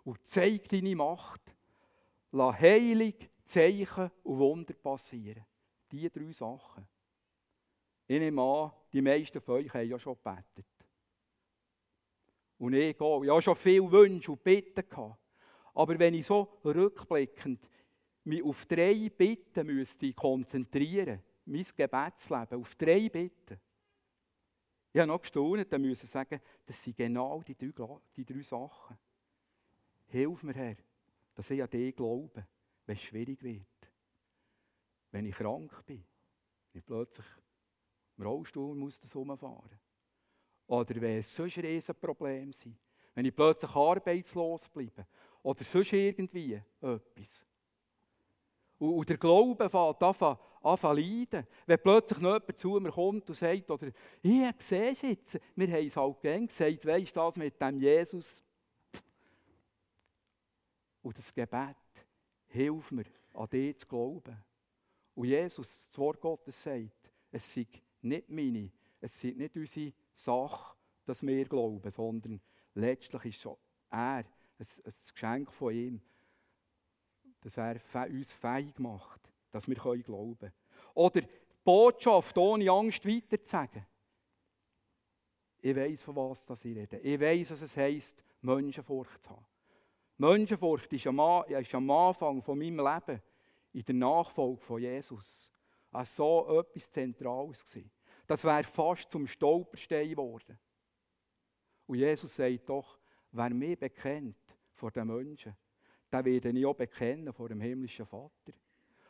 Und 0.04 0.24
zeig 0.26 0.68
deine 0.68 0.96
Macht. 0.96 1.40
Lass 2.32 2.60
Heilung, 2.60 3.14
Zeichen 3.44 4.10
und 4.22 4.38
Wunder 4.38 4.74
passieren. 4.74 5.44
Diese 5.90 6.10
drei 6.10 6.32
Sachen. 6.32 6.86
Ich 8.06 8.18
nehme 8.18 8.42
an, 8.42 8.72
die 8.92 9.02
meisten 9.02 9.40
von 9.40 9.56
euch 9.56 9.72
haben 9.72 9.88
ja 9.88 9.98
schon 9.98 10.16
gebetet. 10.16 10.66
Und 12.58 12.74
ich 12.74 12.96
gehe. 12.96 13.24
Ich 13.24 13.30
habe 13.30 13.42
schon 13.42 13.56
viele 13.56 13.90
Wünsche 13.90 14.32
und 14.32 14.42
Bitten 14.42 14.88
gehabt. 14.88 15.18
Aber 15.74 15.98
wenn 15.98 16.14
ich 16.14 16.26
so 16.26 16.58
rückblickend 16.64 17.68
mich 18.24 18.42
auf 18.42 18.66
drei 18.66 19.10
Bitten 19.10 19.66
müsste 19.66 20.12
konzentrieren, 20.12 21.22
mein 21.44 21.66
Gebetsleben, 21.76 22.60
auf 22.60 22.74
drei 22.74 23.08
Bitten, 23.08 23.60
ich 24.92 25.00
habe 25.00 25.08
noch 25.08 25.20
gestaunt, 25.20 25.72
dann 25.72 25.80
müssen 25.80 26.06
sagen, 26.06 26.40
das 26.66 26.82
sind 26.82 26.96
genau 26.96 27.42
die 27.42 27.56
drei, 27.56 27.98
die 28.14 28.24
drei 28.24 28.42
Sachen. 28.42 28.98
Hilf 30.08 30.42
mir, 30.42 30.54
Herr, 30.54 30.76
dass 31.34 31.50
ich 31.50 31.62
an 31.62 31.70
dich 31.70 31.96
glaube, 31.96 32.46
wenn 32.84 32.96
es 32.96 33.02
schwierig 33.02 33.42
wird. 33.42 33.62
Wenn 35.10 35.24
ich 35.24 35.34
krank 35.34 35.84
bin, 35.86 36.04
wenn 36.72 36.80
ich 36.80 36.84
plötzlich 36.84 37.26
im 38.18 38.24
Rollstuhl 38.24 38.74
muss 38.74 39.00
das 39.00 39.14
umfahren. 39.16 39.80
Oder 40.66 41.00
wenn 41.00 41.18
es 41.18 41.34
sonst 41.34 41.58
ein 41.58 41.64
Riesenproblem 41.64 42.52
sind. 42.52 42.76
Wenn 43.14 43.24
ich 43.24 43.34
plötzlich 43.34 43.74
arbeitslos 43.74 44.68
bleibe. 44.68 45.06
Oder 45.42 45.64
sonst 45.64 45.92
irgendwie 45.92 46.60
etwas. 46.80 47.44
Und, 48.78 49.08
der 49.08 49.16
Glaube 49.16 49.68
fängt 49.68 50.02
an, 50.02 50.38
an 50.62 50.78
zu 50.78 50.92
leiden. 50.92 51.46
Wenn 51.66 51.78
plötzlich 51.82 52.18
noch 52.20 52.34
jemand 52.34 52.58
zu 52.58 52.80
mir 52.80 52.90
kommt 52.90 53.28
und 53.28 53.36
sagt, 53.36 53.70
oder, 53.70 53.88
ich 54.22 54.54
sehe 54.58 54.90
es 54.90 55.02
jetzt, 55.02 55.40
wir 55.56 55.68
haben 55.68 55.86
es 55.86 55.96
halt 55.96 56.20
gern 56.20 56.46
gesagt, 56.46 56.86
weisst 56.86 57.16
du 57.16 57.20
das 57.20 57.36
mit 57.36 57.60
dem 57.60 57.80
Jesus? 57.80 58.44
Und 61.02 61.18
das 61.18 61.34
Gebet, 61.34 61.76
hilf 62.46 62.90
mir, 62.90 63.06
an 63.34 63.48
dich 63.48 63.78
zu 63.78 63.86
glauben. 63.86 64.36
Und 65.14 65.26
Jesus, 65.26 65.88
das 65.88 65.98
Wort 65.98 66.20
Gottes 66.20 66.62
sagt, 66.62 67.12
es 67.30 67.52
sei 67.52 67.66
nicht 68.02 68.30
meine, 68.30 68.70
es 69.00 69.20
sei 69.20 69.34
nicht 69.36 69.56
unsere 69.56 69.92
Sache, 70.14 70.76
dass 71.04 71.26
wir 71.26 71.44
glauben, 71.44 71.90
sondern 71.90 72.40
letztlich 72.74 73.24
ist 73.26 73.46
es 73.46 73.52
er, 73.90 74.18
ein, 74.18 74.24
ein 74.58 74.92
Geschenk 75.12 75.52
von 75.52 75.74
ihm, 75.74 76.00
dass 77.40 77.56
er 77.56 77.80
uns 78.08 78.32
fähig 78.32 78.78
macht, 78.78 79.21
dass 79.52 79.68
wir 79.68 79.76
glauben 79.76 80.38
können. 80.38 80.52
Oder 80.94 81.20
die 81.20 81.28
Botschaft 81.62 82.36
ohne 82.36 82.68
Angst 82.70 83.06
weiterzusagen. 83.06 83.86
Ich 85.60 85.76
weiß, 85.76 86.02
von 86.02 86.16
was 86.16 86.64
ich 86.64 86.76
rede. 86.76 86.98
Ich 86.98 87.20
weiß, 87.20 87.52
was 87.52 87.62
es 87.62 87.76
heisst, 87.76 88.24
Menschenfurcht 88.40 89.22
zu 89.22 89.30
haben. 89.30 89.46
Menschenfurcht 90.16 90.92
ist 90.92 91.06
am, 91.06 91.44
ist 91.46 91.74
am 91.74 91.90
Anfang 91.90 92.42
von 92.42 92.58
meinem 92.58 92.78
Leben 92.78 93.22
in 93.72 93.84
der 93.84 93.94
Nachfolge 93.94 94.60
von 94.60 94.80
Jesus 94.80 95.48
so 96.04 96.58
etwas 96.58 96.90
Zentrales 96.90 97.64
gewesen. 97.64 97.90
Das 98.26 98.44
wäre 98.44 98.64
fast 98.64 99.10
zum 99.10 99.26
Stolperstein 99.26 100.10
geworden. 100.10 100.58
Und 101.86 101.98
Jesus 101.98 102.34
sagt 102.34 102.68
doch, 102.68 102.98
wer 103.30 103.50
mich 103.50 103.78
bekennt 103.78 104.56
vor 104.72 104.90
den 104.90 105.08
Menschen, 105.08 105.56
der 106.10 106.24
werde 106.24 106.50
ich 106.50 106.66
auch 106.66 106.74
bekennen 106.74 107.32
vor 107.32 107.48
dem 107.48 107.60
himmlischen 107.60 108.06
Vater. 108.06 108.52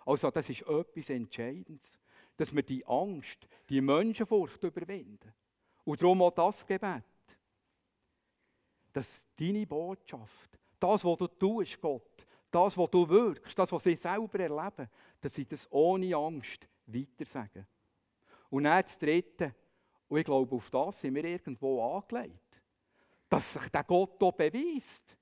Also 0.05 0.31
das 0.31 0.49
ist 0.51 0.62
etwas 0.62 1.11
Entscheidendes, 1.11 1.99
dass 2.37 2.55
wir 2.55 2.62
die 2.62 2.85
Angst, 2.87 3.47
die 3.69 3.81
Menschenfurcht 3.81 4.62
überwinden. 4.62 5.33
Und 5.85 6.01
darum 6.01 6.23
auch 6.23 6.31
das 6.31 6.67
Gebet. 6.67 7.05
Dass 8.93 9.27
deine 9.37 9.67
Botschaft, 9.67 10.59
das, 10.79 11.05
was 11.05 11.17
du 11.19 11.27
tust, 11.27 11.81
Gott, 11.81 12.27
das, 12.51 12.77
was 12.77 12.91
du 12.91 13.09
wirkst, 13.09 13.59
das, 13.59 13.73
was 13.73 13.83
sie 13.83 13.97
selber 13.97 14.38
erleben, 14.38 14.88
dass 15.21 15.35
sie 15.35 15.47
das 15.47 15.71
ohne 15.71 16.15
Angst 16.15 16.69
weitersagen. 16.87 17.67
Und 18.51 18.65
dann 18.65 18.83
das 18.83 18.99
Dritte, 18.99 19.55
und 20.09 20.19
ich 20.19 20.25
glaube, 20.25 20.55
auf 20.55 20.69
das 20.69 21.01
sind 21.01 21.15
wir 21.15 21.25
irgendwo 21.25 21.97
angelegt, 21.97 22.61
dass 23.29 23.55
sich 23.55 23.69
der 23.71 23.85
Gott 23.85 24.17
hier 24.19 24.33
beweist. 24.33 25.17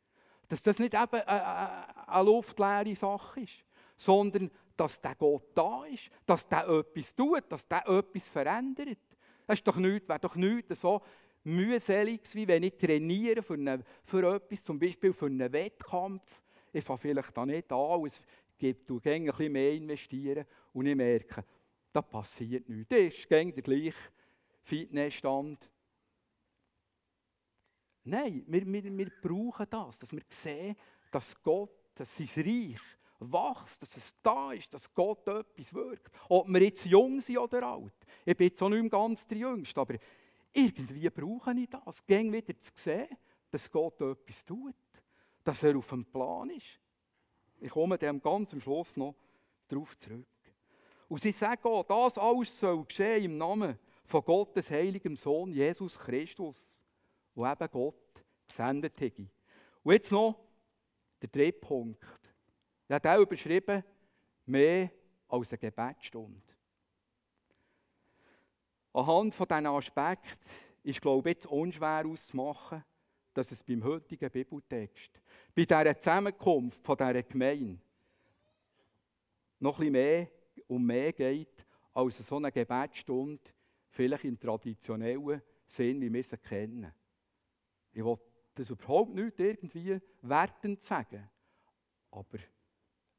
Dass 0.48 0.62
das 0.62 0.80
nicht 0.80 0.94
eben 0.94 1.20
eine 1.20 2.24
luftleere 2.24 2.96
Sache 2.96 3.42
ist, 3.42 3.64
sondern 3.96 4.50
dass 4.80 4.98
der 4.98 5.14
Gott 5.14 5.50
da 5.54 5.84
ist, 5.84 6.10
dass 6.24 6.48
der 6.48 6.66
etwas 6.66 7.14
tut, 7.14 7.44
dass 7.50 7.68
der 7.68 7.86
etwas 7.86 8.30
verändert. 8.30 8.98
Nichts, 9.46 10.08
wäre 10.08 10.18
doch 10.18 10.36
nichts 10.36 10.80
so 10.80 11.02
mühselig, 11.44 12.22
wie 12.34 12.48
wenn 12.48 12.62
ich 12.62 12.78
trainiere 12.78 13.42
für, 13.42 13.54
eine, 13.54 13.84
für 14.02 14.36
etwas, 14.36 14.62
zum 14.62 14.78
Beispiel 14.78 15.12
für 15.12 15.26
einen 15.26 15.52
Wettkampf. 15.52 16.42
Ich 16.72 16.82
fange 16.82 16.98
vielleicht 16.98 17.36
da 17.36 17.44
nicht 17.44 17.70
an, 17.70 18.04
es 18.06 18.22
gibt, 18.56 18.88
du 18.88 18.98
ein 19.04 19.26
bisschen 19.26 19.52
mehr 19.52 19.72
investieren 19.72 20.46
und 20.72 20.86
ich 20.86 20.96
merke, 20.96 21.44
da 21.92 22.00
passiert 22.00 22.66
nichts. 22.66 22.88
Das 22.88 23.00
ist 23.00 23.30
der 23.30 23.44
gleiche 23.50 23.94
Fitnessstand. 24.62 25.68
Nein, 28.04 28.44
wir, 28.46 28.64
wir, 28.64 28.96
wir 28.96 29.12
brauchen 29.20 29.66
das, 29.68 29.98
dass 29.98 30.12
wir 30.12 30.22
sehen, 30.26 30.74
dass 31.10 31.42
Gott, 31.42 31.70
dass 31.94 32.16
sein 32.16 32.44
Reich 32.46 32.80
wächst, 33.20 33.82
dass 33.82 33.96
es 33.96 34.16
da 34.22 34.52
ist, 34.52 34.72
dass 34.72 34.92
Gott 34.92 35.28
etwas 35.28 35.74
wirkt. 35.74 36.10
Ob 36.28 36.48
wir 36.48 36.62
jetzt 36.62 36.86
jung 36.86 37.20
sind 37.20 37.38
oder 37.38 37.62
alt. 37.66 37.94
Ich 38.24 38.36
bin 38.36 38.48
jetzt 38.48 38.62
auch 38.62 38.68
nicht 38.68 38.90
ganz 38.90 39.26
der 39.26 39.38
Jüngste, 39.38 39.80
aber 39.80 39.94
irgendwie 40.52 41.08
brauche 41.10 41.52
ich 41.52 41.68
das. 41.68 42.04
Gäng 42.06 42.32
wieder 42.32 42.58
zu 42.58 42.72
sehen, 42.74 43.08
dass 43.50 43.70
Gott 43.70 44.00
etwas 44.00 44.44
tut. 44.44 44.74
Dass 45.44 45.62
er 45.62 45.76
auf 45.76 45.88
dem 45.88 46.04
Plan 46.04 46.50
ist. 46.50 46.80
Ich 47.60 47.70
komme 47.70 47.98
dann 47.98 48.20
ganz 48.20 48.52
am 48.52 48.60
Schluss 48.60 48.96
noch 48.96 49.14
darauf 49.68 49.96
zurück. 49.98 50.26
Und 51.08 51.20
sie 51.20 51.32
sagen 51.32 51.64
auch, 51.64 51.84
das 51.84 52.18
alles 52.18 52.58
soll 52.58 52.84
geschehen 52.84 53.24
im 53.24 53.38
Namen 53.38 53.78
von 54.04 54.24
Gottes 54.24 54.70
heiligem 54.70 55.16
Sohn 55.16 55.52
Jesus 55.52 55.98
Christus, 55.98 56.82
wo 57.34 57.46
eben 57.46 57.68
Gott 57.70 58.24
gesendet 58.46 59.00
hat. 59.00 59.18
Und 59.82 59.92
jetzt 59.92 60.10
noch 60.10 60.38
der 61.20 61.28
dritte 61.28 61.58
Punkt. 61.58 62.19
Er 62.90 62.96
hat 62.96 63.06
auch 63.06 63.20
überschrieben, 63.20 63.84
mehr 64.46 64.90
als 65.28 65.52
eine 65.52 65.58
Gebetsstunde. 65.58 66.42
Anhand 68.92 69.32
von 69.32 69.46
diesen 69.46 69.66
Aspekten 69.66 70.36
ist, 70.82 71.00
glaube 71.00 71.30
ich, 71.30 71.36
jetzt 71.36 71.46
unschwer 71.46 72.04
auszumachen, 72.04 72.84
dass 73.32 73.52
es 73.52 73.62
beim 73.62 73.84
heutigen 73.84 74.28
Bibeltext, 74.28 75.22
bei 75.54 75.66
dieser 75.66 76.00
Zusammenkunft 76.00 76.84
von 76.84 76.96
dieser 76.96 77.22
Gemeinde, 77.22 77.78
noch 79.60 79.76
bisschen 79.78 79.92
mehr 79.92 80.28
um 80.66 80.84
mehr 80.84 81.12
geht 81.12 81.64
als 81.94 82.18
so 82.18 82.38
eine 82.38 82.50
Gebetsstunde, 82.50 83.52
vielleicht 83.88 84.24
im 84.24 84.36
traditionellen 84.36 85.42
Sinn, 85.64 86.00
wie 86.00 86.12
wir 86.12 86.24
sie 86.24 86.38
kennen. 86.38 86.92
Ich 87.92 88.04
will 88.04 88.18
das 88.52 88.68
überhaupt 88.68 89.14
nicht 89.14 89.38
irgendwie 89.38 90.00
wertend 90.22 90.82
sagen, 90.82 91.30
aber 92.10 92.40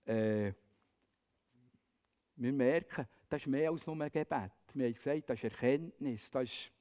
äh, 0.05 0.53
wir 2.35 2.53
merken, 2.53 3.07
das 3.29 3.41
ist 3.41 3.47
mehr 3.47 3.69
als 3.69 3.85
nur 3.85 3.95
ein 4.01 4.11
Gebet. 4.11 4.51
Wir 4.73 4.85
haben 4.85 4.93
gesagt, 4.93 5.29
das 5.29 5.37
ist 5.37 5.43
Erkenntnis, 5.43 6.31
das 6.31 6.43
ist 6.43 6.71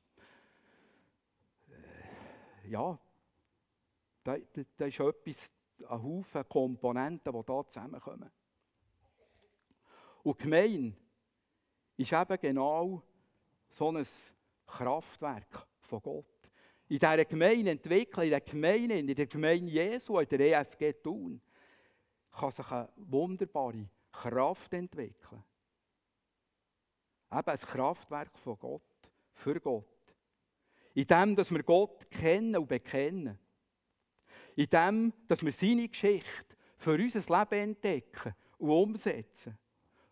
äh, 1.68 2.68
ja, 2.70 2.98
da, 4.24 4.36
da 4.76 4.86
ist 4.86 5.00
etwas, 5.00 5.52
ein 5.88 6.02
Haufen 6.02 6.48
Komponenten, 6.48 7.32
die 7.32 7.38
hier 7.46 7.66
zusammenkommen. 7.68 8.30
Und 10.22 10.38
die 10.38 10.44
Gemeinde 10.44 10.96
ist 11.96 12.12
eben 12.12 12.38
genau 12.40 13.02
so 13.70 13.90
ein 13.90 14.06
Kraftwerk 14.66 15.66
von 15.80 16.02
Gott. 16.02 16.26
in 16.88 16.98
dieser 16.98 17.24
Gemeinde 17.24 17.70
entwickeln, 17.70 18.24
in 18.24 18.30
der 18.30 18.40
Gemeinde, 18.40 18.98
in 18.98 19.06
der 19.06 19.26
Gemeinde 19.26 19.70
Jesu, 19.70 20.18
in 20.18 20.28
der 20.28 20.40
EFG 20.40 20.92
tun, 21.02 21.40
kann 22.32 22.50
sich 22.50 22.70
eine 22.70 22.88
wunderbare 22.96 23.88
Kraft 24.12 24.72
entwickeln. 24.72 25.42
Eben 27.32 27.48
ein 27.48 27.56
Kraftwerk 27.56 28.38
von 28.38 28.58
Gott, 28.58 28.82
für 29.32 29.60
Gott. 29.60 29.86
In 30.94 31.06
dem, 31.06 31.34
dass 31.36 31.50
wir 31.50 31.62
Gott 31.62 32.10
kennen 32.10 32.56
und 32.56 32.68
bekennen. 32.68 33.38
In 34.56 34.68
dem, 34.68 35.12
dass 35.28 35.44
wir 35.44 35.52
seine 35.52 35.88
Geschichte 35.88 36.56
für 36.76 36.94
unser 36.94 37.38
Leben 37.38 37.70
entdecken 37.70 38.34
und 38.58 38.70
umsetzen. 38.70 39.56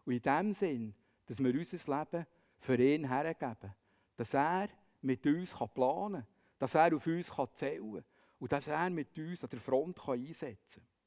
Und 0.05 0.13
in 0.15 0.23
dem 0.23 0.53
Sinn, 0.53 0.95
dass 1.27 1.41
wir 1.41 1.53
unser 1.53 1.99
Leben 1.99 2.27
für 2.59 2.79
ihn 2.79 3.09
hergeben. 3.09 3.75
Dass 4.17 4.35
er 4.35 4.69
mit 5.03 5.27
uns 5.27 5.55
planen 5.55 6.23
kann, 6.23 6.27
dass 6.59 6.75
er 6.75 6.95
auf 6.95 7.07
uns 7.07 7.31
zählen 7.55 7.95
kann 7.95 8.05
und 8.39 8.53
dass 8.53 8.69
er 8.69 8.91
mit 8.91 9.17
uns 9.19 9.43
an 9.45 9.51
der 9.51 9.61
Front 9.61 10.09
einsetzen 10.09 10.83
kann. 10.83 10.98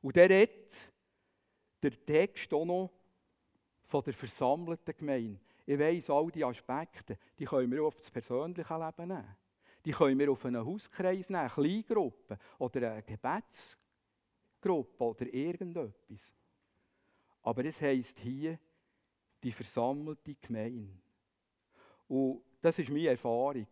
Und 0.00 0.16
der 0.16 0.30
redet 0.30 0.92
der 1.82 2.04
Text 2.04 2.52
auch 2.52 2.64
noch 2.64 2.92
von 3.84 4.04
der 4.04 4.12
versammelten 4.12 4.96
Gemeinde. 4.96 5.40
Ich 5.66 5.78
weiss, 5.78 6.10
all 6.10 6.30
diese 6.30 6.46
Aspekte, 6.46 7.18
die 7.38 7.44
können 7.44 7.70
wir 7.70 7.84
auf 7.84 7.96
das 7.96 8.10
persönliche 8.10 8.74
Leben 8.74 9.08
nehmen. 9.08 9.36
Die 9.84 9.92
können 9.92 10.18
wir 10.18 10.30
auf 10.30 10.44
einen 10.44 10.64
Hauskreis 10.64 11.30
nehmen, 11.30 11.42
eine 11.42 11.50
Kleingruppe 11.50 12.38
oder 12.58 12.92
eine 12.92 13.02
Gebetsgruppe 13.02 15.04
oder 15.04 15.32
irgendetwas. 15.32 16.34
Aber 17.42 17.64
es 17.64 17.80
heisst 17.80 18.20
hier, 18.20 18.58
die 19.42 19.52
versammelte 19.52 20.34
Gemeinde. 20.34 21.00
Und 22.08 22.42
das 22.60 22.78
ist 22.78 22.90
meine 22.90 23.08
Erfahrung. 23.08 23.66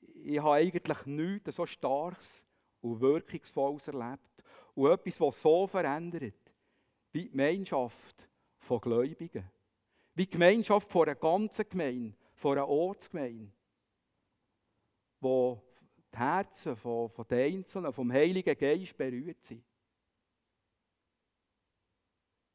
Ich 0.00 0.38
habe 0.38 0.54
eigentlich 0.54 1.06
nichts 1.06 1.56
so 1.56 1.66
Starkes 1.66 2.46
und 2.80 3.00
Wirkungsvolles 3.00 3.88
erlebt. 3.88 4.31
Und 4.74 4.90
etwas, 4.90 5.20
was 5.20 5.40
so 5.40 5.66
verändert, 5.66 6.34
wie 7.12 7.22
die 7.22 7.30
Gemeinschaft 7.30 8.28
von 8.58 8.80
Gläubigen. 8.80 9.50
Wie 10.14 10.24
die 10.24 10.30
Gemeinschaft 10.30 10.90
von 10.90 11.08
einer 11.08 11.14
ganzen 11.14 11.68
Gemeinde, 11.68 12.16
von 12.34 12.52
einer 12.52 12.68
Ortsgemeinde. 12.68 13.52
Wo 15.20 15.62
die 16.12 16.18
Herzen 16.18 16.76
von, 16.76 17.10
von 17.10 17.26
den 17.26 17.58
Einzelnen 17.58 17.92
vom 17.92 18.12
Heiligen 18.12 18.56
Geist 18.56 18.96
berührt 18.96 19.44
sind. 19.44 19.64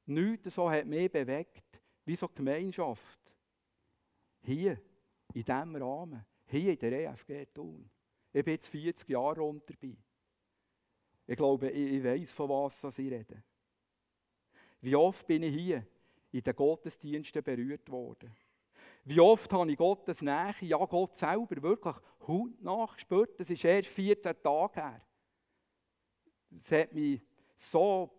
Nichts 0.06 0.56
so 0.56 0.70
hat 0.70 0.86
mich 0.86 1.12
bewegt, 1.12 1.82
wie 2.06 2.16
so 2.16 2.28
eine 2.28 2.36
Gemeinschaft. 2.36 3.36
Hier, 4.42 4.82
in 5.34 5.44
diesem 5.44 5.76
Rahmen, 5.76 6.26
hier 6.46 6.72
in 6.72 6.80
der 6.80 7.12
EFG 7.12 7.46
Thun. 7.48 7.90
Ich 8.32 8.46
bin 8.46 8.54
jetzt 8.54 8.70
40 8.70 9.10
Jahre 9.10 9.42
rund 9.42 9.70
dabei. 9.70 9.98
Ich 11.28 11.36
glaube, 11.36 11.70
ich, 11.70 12.04
weiß, 12.04 12.32
von 12.32 12.50
was 12.50 12.98
ich 12.98 13.12
rede. 13.12 13.44
Wie 14.80 14.96
oft 14.96 15.28
bin 15.28 15.44
ich 15.44 15.54
hier 15.54 15.86
in 16.32 16.42
den 16.42 16.56
Gottesdiensten 16.56 17.44
berührt 17.44 17.92
worden? 17.92 18.34
Wie 19.04 19.20
oft 19.20 19.52
habe 19.52 19.72
ich 19.72 19.78
Gottes 19.78 20.22
Nähe, 20.22 20.56
ja 20.62 20.78
Gott 20.86 21.16
selber, 21.16 21.62
wirklich 21.62 21.96
hautnah 22.28 22.86
gespürt? 22.94 23.40
Das 23.40 23.50
ist 23.50 23.64
erst 23.64 23.90
14 23.90 24.36
Tage 24.42 24.82
her. 24.82 25.02
Es 26.54 26.72
hat 26.72 26.94
mich 26.94 27.22
so 27.56 28.10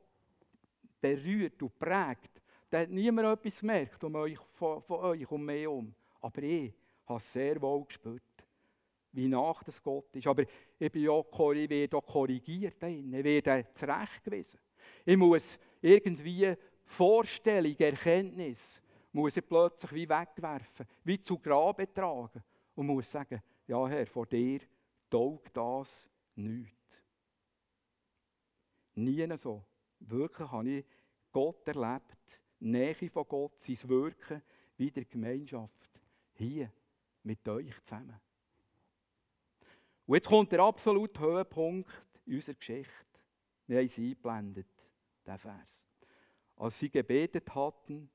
berührt 1.01 1.63
und 1.63 1.79
prägt. 1.79 2.43
Da 2.69 2.81
hat 2.81 2.91
niemand 2.91 3.39
etwas 3.39 3.61
gemerkt 3.61 4.03
um 4.05 4.15
euch, 4.17 4.39
von, 4.53 4.83
von 4.83 5.01
euch 5.01 5.31
um 5.31 5.45
mich 5.45 5.63
herum. 5.63 5.95
Aber 6.21 6.43
ich 6.43 6.75
habe 7.07 7.19
es 7.19 7.33
sehr 7.33 7.61
wohl 7.61 7.85
gespürt, 7.85 8.23
wie 9.19 9.29
nach 9.29 9.65
das 9.65 9.83
Gott 9.83 10.15
ist. 10.15 10.29
Aber 10.29 10.45
ich, 10.79 10.93
bin 10.93 11.03
ja, 11.03 11.19
ich 11.19 11.71
werde 11.71 11.97
auch 11.97 12.07
korrigiert, 12.07 12.81
ich 12.85 13.13
werde 13.13 13.67
zurechtgewiesen. 13.75 14.61
Ich 15.05 15.17
muss 15.17 15.59
irgendwie 15.83 16.55
Vorstellung, 16.85 17.77
Erkenntnis, 17.77 18.81
muss 19.13 19.37
ich 19.37 19.47
plötzlich 19.47 19.93
wie 19.93 20.09
wegwerfen, 20.09 20.87
wie 21.03 21.21
zu 21.21 21.39
Grabe 21.39 21.93
tragen 21.93 22.45
und 22.77 22.87
muss 22.87 23.11
sagen, 23.11 23.43
ja 23.67 23.89
Herr, 23.89 24.07
vor 24.07 24.27
dir 24.27 24.61
taugt 25.11 25.57
das 25.57 26.09
nichts. 26.37 27.03
Nie 28.95 29.37
so. 29.37 29.65
Wirklich 29.99 30.49
habe 30.49 30.71
ich 30.71 30.85
Gott 31.33 31.67
erlebt, 31.67 32.41
Nähe 32.61 33.11
von 33.11 33.27
Gott, 33.27 33.59
sein 33.59 33.89
Wirken, 33.89 34.43
wie 34.77 34.93
der 34.93 35.05
Gemeinschaft, 35.07 36.01
hier 36.35 36.73
mit 37.25 37.47
euch 37.49 37.83
zusammen. 37.83 38.21
Und 40.09 40.17
jetzt 40.17 40.27
kommt 40.27 40.51
der 40.51 40.61
absolute 40.61 41.21
Höhepunkt 41.21 41.89
unserer 42.27 42.57
Geschichte. 42.57 42.91
Wir 43.69 43.79
haben 43.79 43.87
es 43.87 43.97
eingeblendet, 43.97 44.67
der 45.25 45.39
Vers. 45.39 45.89
Als 46.57 46.81
sie 46.81 46.91
gebetet 46.91 47.55
hatten, 47.55 48.11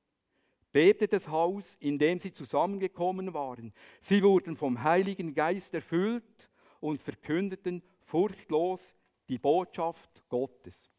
bebte 0.70 1.08
das 1.08 1.28
Haus, 1.28 1.76
in 1.76 1.98
dem 1.98 2.18
sie 2.18 2.32
zusammengekommen 2.32 3.32
waren. 3.32 3.72
Sie 4.00 4.22
wurden 4.22 4.56
vom 4.56 4.82
Heiligen 4.82 5.32
Geist 5.32 5.72
erfüllt 5.72 6.50
und 6.80 7.00
verkündeten 7.00 7.82
furchtlos 8.02 8.94
die 9.30 9.38
Botschaft 9.38 10.28
Gottes. 10.28 10.90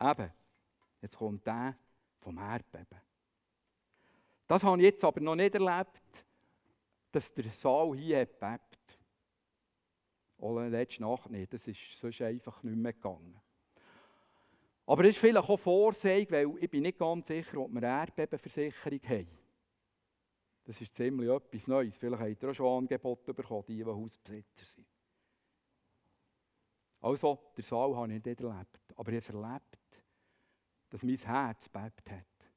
Eben, 0.00 0.32
Jetzt 1.02 1.16
kommt 1.16 1.44
der 1.44 1.76
vom 2.20 2.38
Erdbeben. 2.38 3.00
Das 4.46 4.62
habe 4.62 4.78
ich 4.78 4.84
jetzt 4.84 5.04
aber 5.04 5.20
noch 5.20 5.34
nicht 5.34 5.54
erlebt, 5.54 6.24
dass 7.10 7.34
der 7.34 7.50
Saal 7.50 7.96
hier 7.96 8.24
bebt. 8.24 8.78
Oder 10.42 10.68
letzte 10.68 11.02
Nacht 11.02 11.30
nicht. 11.30 11.52
Das 11.52 11.68
ist 11.68 11.96
sonst 11.96 12.20
einfach 12.20 12.64
nicht 12.64 12.76
mehr 12.76 12.92
gegangen. 12.92 13.40
Aber 14.84 15.04
das 15.04 15.12
ist 15.12 15.18
vielleicht 15.18 15.48
auch 15.48 15.56
Vorsehung, 15.56 16.26
weil 16.30 16.52
ich 16.58 16.68
bin 16.68 16.82
nicht 16.82 16.98
ganz 16.98 17.28
sicher, 17.28 17.58
ob 17.58 17.70
wir 17.70 17.78
eine 17.78 18.00
Erdbebenversicherung 18.00 19.00
haben. 19.04 19.28
Das 20.64 20.80
ist 20.80 20.94
ziemlich 20.94 21.30
etwas 21.30 21.68
Neues. 21.68 21.96
Vielleicht 21.96 22.20
habt 22.20 22.42
ihr 22.42 22.50
auch 22.50 22.54
schon 22.54 22.78
Angebote 22.78 23.32
bekommen, 23.32 23.64
die, 23.68 23.76
die 23.76 23.84
Hausbesitzer 23.84 24.64
sind. 24.64 24.86
Also, 27.00 27.38
der 27.56 27.62
Saal 27.62 27.94
habe 27.94 28.12
ich 28.12 28.24
nicht 28.24 28.40
erlebt. 28.40 28.80
Aber 28.96 29.12
ich 29.12 29.28
habe 29.28 29.38
erlebt, 29.38 30.04
dass 30.90 31.04
mein 31.04 31.16
Herz 31.18 31.68
bebt 31.68 32.10
hat. 32.10 32.50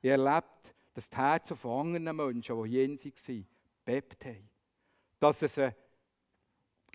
Ich 0.00 0.10
erlebt, 0.10 0.74
dass 0.94 1.10
die 1.10 1.16
Herzen 1.18 1.54
von 1.54 1.94
anderen 1.94 2.16
Menschen, 2.16 2.62
die 2.62 2.70
jenseits 2.70 3.28
waren, 3.28 3.46
bebt 3.84 4.24
haben. 4.24 4.48
Dass 5.18 5.42
es 5.42 5.54
sie 5.56 5.74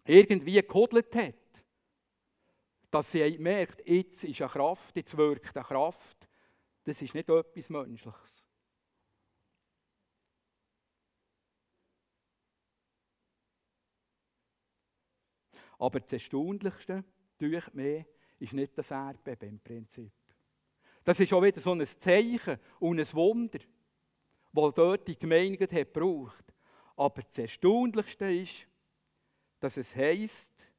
irgendwie 0.05 0.61
gehudelt 0.61 1.15
hat. 1.15 1.35
Dass 2.91 3.11
sie 3.11 3.37
merkt, 3.39 3.87
jetzt 3.87 4.23
ist 4.23 4.41
eine 4.41 4.49
Kraft, 4.49 4.95
jetzt 4.95 5.17
wirkt 5.17 5.55
eine 5.57 5.65
Kraft. 5.65 6.29
Das 6.83 7.01
ist 7.01 7.13
nicht 7.13 7.29
etwas 7.29 7.69
Menschliches. 7.69 8.47
Aber 15.77 15.99
das 15.99 16.13
Erstaunlichste, 16.13 17.03
durch 17.37 17.73
mich, 17.73 18.05
ist 18.39 18.53
nicht 18.53 18.77
das 18.77 18.91
Erdbeben 18.91 19.49
im 19.49 19.59
Prinzip. 19.59 20.13
Das 21.03 21.19
ist 21.19 21.31
auch 21.33 21.43
wieder 21.43 21.59
so 21.59 21.73
ein 21.73 21.85
Zeichen 21.85 22.59
und 22.79 22.99
ein 22.99 23.13
Wunder, 23.13 23.59
das 24.51 24.73
dort 24.73 25.07
die 25.07 25.19
Gemeinde 25.19 25.65
hat 25.65 25.93
gebraucht. 25.93 26.45
Aber 26.95 27.21
das 27.21 27.37
Erstaunlichste 27.37 28.31
ist, 28.33 28.67
dass 29.65 29.77
es 29.77 29.95
heisst, 29.95 30.71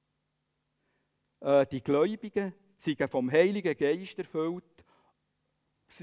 äh, 1.41 1.67
die 1.67 1.83
Gläubigen 1.83 2.55
seien 2.79 3.09
vom 3.09 3.29
Heiligen 3.33 3.77
Geist 3.77 4.17
erfüllt 4.17 4.85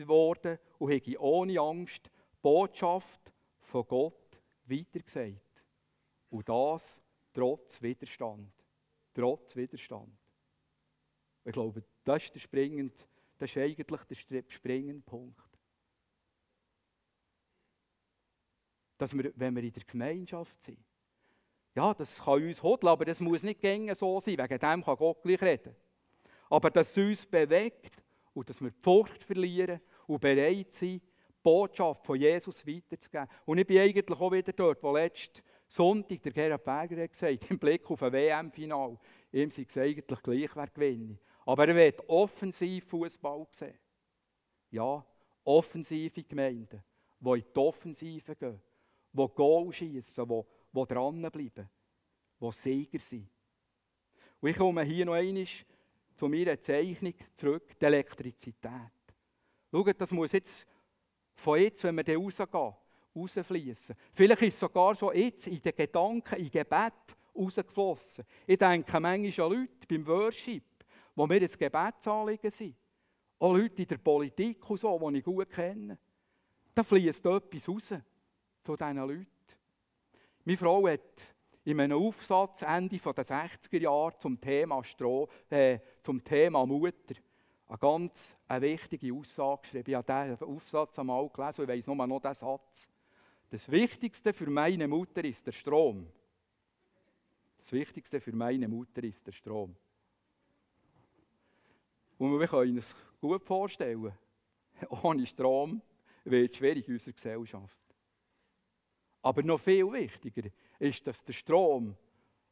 worden 0.06 0.60
und 0.80 0.92
haben 0.92 1.18
ohne 1.18 1.60
Angst 1.62 2.08
die 2.08 2.38
Botschaft 2.42 3.32
von 3.62 3.88
Gott 3.88 4.42
weitergesagt. 4.66 5.66
Und 6.30 6.50
das 6.50 7.02
trotz 7.32 7.82
Widerstand. 7.82 8.52
Trotz 9.14 9.56
Widerstand. 9.56 10.20
Ich 11.46 11.54
glaube, 11.54 11.86
das 12.04 12.26
ist 12.26 12.36
der 12.36 12.42
springende 12.42 12.94
das 13.38 13.50
ist 13.50 13.58
eigentlich 13.58 14.26
der 14.26 14.44
springende 14.50 15.04
Punkt. 15.04 15.58
Dass 18.98 19.14
wir, 19.14 19.32
wenn 19.38 19.56
wir 19.56 19.64
in 19.64 19.72
der 19.72 19.84
Gemeinschaft 19.86 20.62
sind, 20.62 20.84
ja, 21.76 21.94
das 21.94 22.22
kann 22.24 22.44
uns 22.44 22.62
hodeln, 22.62 22.92
aber 22.92 23.06
das 23.06 23.20
muss 23.20 23.44
nicht 23.44 23.60
gängig 23.60 23.96
so 23.96 24.20
sein. 24.20 24.38
Wegen 24.38 24.60
dem 24.60 24.84
kann 24.84 24.96
Gott 24.96 25.22
gleich 25.24 25.42
reden. 25.42 25.76
Aber 26.50 26.70
dass 26.70 26.92
es 26.92 26.98
uns 26.98 27.26
bewegt 27.26 28.04
und 28.34 28.48
dass 28.48 28.62
wir 28.62 28.70
die 28.70 28.82
Furcht 28.82 29.24
verlieren 29.24 29.82
und 30.06 30.22
bereit 30.22 30.72
sind, 30.72 31.02
die 31.02 31.02
Botschaft 31.42 32.06
von 32.06 32.20
Jesus 32.20 32.66
weiterzugeben. 32.66 33.28
Und 33.46 33.58
ich 33.58 33.66
bin 33.66 33.80
eigentlich 33.80 34.20
auch 34.20 34.32
wieder 34.32 34.54
dort, 34.54 34.84
wo 34.84 34.96
letzten 34.96 35.42
Sonntag 35.68 36.22
der 36.22 36.32
Gerhard 36.32 36.64
Berger 36.64 37.04
hat 37.04 37.12
gesagt, 37.12 37.50
im 37.50 37.58
Blick 37.58 37.90
auf 37.90 38.04
ein 38.04 38.14
WM-Final, 38.14 39.00
ihm 39.32 39.50
sei 39.50 39.66
es 39.68 39.78
eigentlich 39.78 40.22
gleich, 40.22 40.56
wer 40.56 40.68
gewinnt. 40.68 41.20
Aber 41.46 41.68
er 41.68 41.76
wird 41.76 42.08
offensiv 42.08 42.86
Fußball 42.86 43.48
sehen. 43.50 43.78
Ja, 44.70 45.04
offensive 45.44 46.24
Gemeinden, 46.24 46.84
die 47.20 47.30
in 47.30 47.46
die 47.54 47.60
Offensive 47.60 48.36
gehen 48.36 48.62
die 49.14 49.28
Goal 49.36 49.72
schiessen, 49.72 50.28
die, 50.28 50.42
die 50.74 50.84
dranbleiben, 50.84 51.70
die 52.42 52.52
Sieger 52.52 53.00
sind. 53.00 53.30
Und 54.42 54.50
ich 54.50 54.58
komme 54.58 54.84
hier 54.84 55.06
noch 55.06 55.14
einmal 55.14 55.46
zu 56.16 56.28
meiner 56.28 56.60
Zeichnung 56.60 57.14
zurück, 57.34 57.80
die 57.80 57.86
Elektrizität. 57.86 58.92
Schaut, 59.72 60.02
das 60.02 60.12
muss 60.12 60.32
jetzt 60.32 60.68
von 61.36 61.60
jetzt, 61.60 61.84
wenn 61.84 61.96
wir 61.96 62.04
dann 62.04 62.18
rausgehen, 62.18 62.74
rausfließen. 63.16 63.96
Vielleicht 64.12 64.42
ist 64.44 64.54
es 64.54 64.60
sogar 64.60 64.96
schon 64.96 65.16
jetzt 65.16 65.48
in 65.48 65.62
den 65.62 65.76
Gedanken, 65.76 66.36
in 66.36 66.52
Gebet 66.52 66.94
rausgeflossen. 67.36 68.26
Ich 68.46 68.58
denke 68.58 69.00
manchmal 69.00 69.48
an 69.48 69.54
Leute 69.54 69.88
beim 69.88 70.08
Worship, 70.08 70.64
wo 71.16 71.26
mir 71.26 71.42
ein 71.42 71.48
Gebetsanliegen 71.48 72.52
sind. 72.52 72.76
Auch 73.40 73.54
Leute 73.54 73.82
in 73.82 73.88
der 73.88 73.98
Politik 73.98 74.70
und 74.70 74.80
so, 74.80 75.10
die 75.10 75.18
ich 75.18 75.24
gut 75.24 75.50
kenne. 75.50 75.98
Da 76.74 76.84
fließt 76.84 77.26
etwas 77.26 77.70
raus 77.70 77.94
zu 78.62 78.76
diesen 78.76 78.98
Leuten. 78.98 79.33
Meine 80.46 80.58
Frau 80.58 80.88
hat 80.88 81.36
in 81.64 81.80
einem 81.80 81.98
Aufsatz 81.98 82.64
Ende 82.64 82.98
der 82.98 83.14
60er 83.14 83.80
Jahre 83.80 84.18
zum 84.18 84.42
Thema, 84.42 84.84
Stro 84.84 85.30
äh, 85.50 85.80
zum 86.02 86.22
Thema 86.22 86.66
Mutter 86.66 87.16
eine 87.68 87.78
ganz 87.78 88.36
eine 88.48 88.66
wichtige 88.66 89.14
Aussage 89.14 89.62
geschrieben. 89.62 89.90
Ich 89.90 89.96
habe 89.96 90.36
diesen 90.36 90.48
Aufsatz 90.48 91.00
einmal 91.00 91.30
gelesen 91.30 91.62
und 91.62 91.70
ich 91.70 91.78
weiss 91.78 91.88
nur 91.88 91.96
noch 91.96 92.20
diesen 92.20 92.34
Satz. 92.34 92.92
Das 93.50 93.72
Wichtigste 93.72 94.34
für 94.34 94.50
meine 94.50 94.88
Mutter 94.88 95.24
ist 95.24 95.48
der 95.48 95.54
Strom. 95.54 96.08
Das 97.58 97.72
Wichtigste 97.72 98.20
für 98.20 98.34
meine 98.34 98.68
Mutter 98.68 99.02
ist 99.04 99.26
der 99.26 99.32
Strom. 99.32 99.76
Und 102.18 102.38
wir 102.38 102.48
können 102.48 102.76
uns 102.76 102.94
gut 103.22 103.46
vorstellen, 103.46 104.12
ohne 105.04 105.26
Strom 105.26 105.82
wird 106.26 106.52
es 106.52 106.58
schwierig 106.58 106.88
in 106.90 106.96
unserer 106.96 107.14
Gesellschaft. 107.14 107.83
Aber 109.24 109.42
noch 109.42 109.60
viel 109.60 109.90
wichtiger 109.92 110.50
ist, 110.78 111.08
dass 111.08 111.24
der 111.24 111.34
Strom 111.34 111.96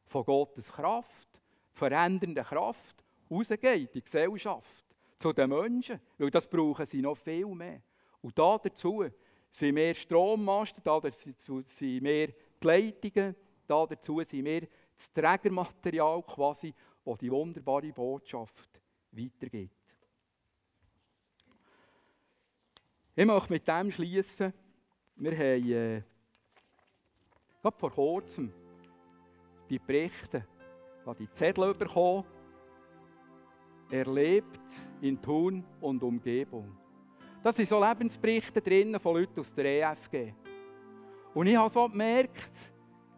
von 0.06 0.24
Gottes 0.24 0.72
Kraft, 0.72 1.28
verändernder 1.70 2.44
Kraft, 2.44 3.04
rausgeht 3.30 3.62
in 3.62 3.88
die 3.94 4.02
Gesellschaft, 4.02 4.86
zu 5.18 5.32
den 5.32 5.50
Menschen. 5.50 6.00
Weil 6.16 6.30
das 6.30 6.48
brauchen 6.48 6.86
sie 6.86 7.02
noch 7.02 7.16
viel 7.16 7.46
mehr. 7.46 7.82
Und 8.22 8.38
da 8.38 8.58
dazu 8.58 9.04
sind 9.50 9.74
mehr 9.74 9.94
Strommasten, 9.94 10.82
da 10.82 10.98
dazu 10.98 11.60
sind 11.60 12.02
mehr 12.02 12.28
die 12.28 12.66
Leitungen, 12.66 13.36
da 13.66 13.86
dazu 13.86 14.22
sind 14.22 14.42
mehr 14.42 14.62
das 14.96 15.12
Trägermaterial 15.12 16.22
quasi, 16.22 16.72
das 17.04 17.18
die 17.18 17.30
wunderbare 17.30 17.92
Botschaft 17.92 18.80
weitergeht. 19.10 19.70
Ich 23.14 23.26
möchte 23.26 23.52
mit 23.52 23.68
dem 23.68 23.90
schließen. 23.90 24.54
Wir 25.16 25.32
haben 25.32 25.70
äh, 25.70 26.02
gerade 27.62 27.78
vor 27.78 27.90
kurzem 27.90 28.52
die 29.70 29.78
Berichte, 29.78 30.46
die 31.18 31.30
Zettel 31.30 31.72
bekommen, 31.74 32.24
erlebt 33.90 34.72
in 35.00 35.20
Thun 35.20 35.64
und 35.80 36.02
Umgebung. 36.02 36.76
Das 37.42 37.56
sind 37.56 37.68
so 37.68 37.82
Lebensberichte 37.82 38.60
drin 38.60 38.98
von 38.98 39.16
Leuten 39.16 39.40
aus 39.40 39.54
der 39.54 39.64
EFG. 39.64 40.34
Und 41.34 41.46
ich 41.46 41.56
habe 41.56 41.70
so 41.70 41.88
gemerkt, 41.88 42.52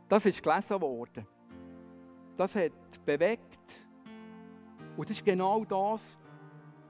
das 0.08 0.26
ist 0.26 0.42
gelesen 0.42 0.80
worden. 0.80 1.26
Das 2.36 2.54
hat 2.54 2.72
bewegt. 3.04 3.86
Und 4.96 5.08
das 5.08 5.16
ist 5.16 5.24
genau 5.24 5.64
das, 5.64 6.18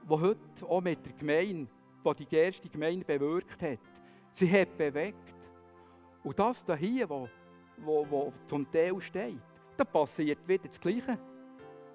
was 0.03 0.21
heute 0.21 0.65
auch 0.67 0.81
mit 0.81 1.05
der 1.05 1.13
Gemeinde 1.13 1.67
was 2.05 2.17
die 2.17 2.35
erste 2.35 2.69
Gemeinde 2.69 3.03
bewirkt 3.03 3.61
hat. 3.61 3.79
Sie 4.29 4.51
hat 4.51 4.77
bewegt. 4.77 5.33
Und 6.23 6.37
das 6.37 6.63
hier, 6.77 7.09
wo, 7.09 7.27
wo, 7.77 8.05
wo 8.09 8.33
zum 8.45 8.69
Teil 8.69 8.99
steht, 9.01 9.39
da 9.77 9.83
passiert 9.83 10.47
wieder 10.47 10.67
das 10.67 10.79
Gleiche. 10.79 11.17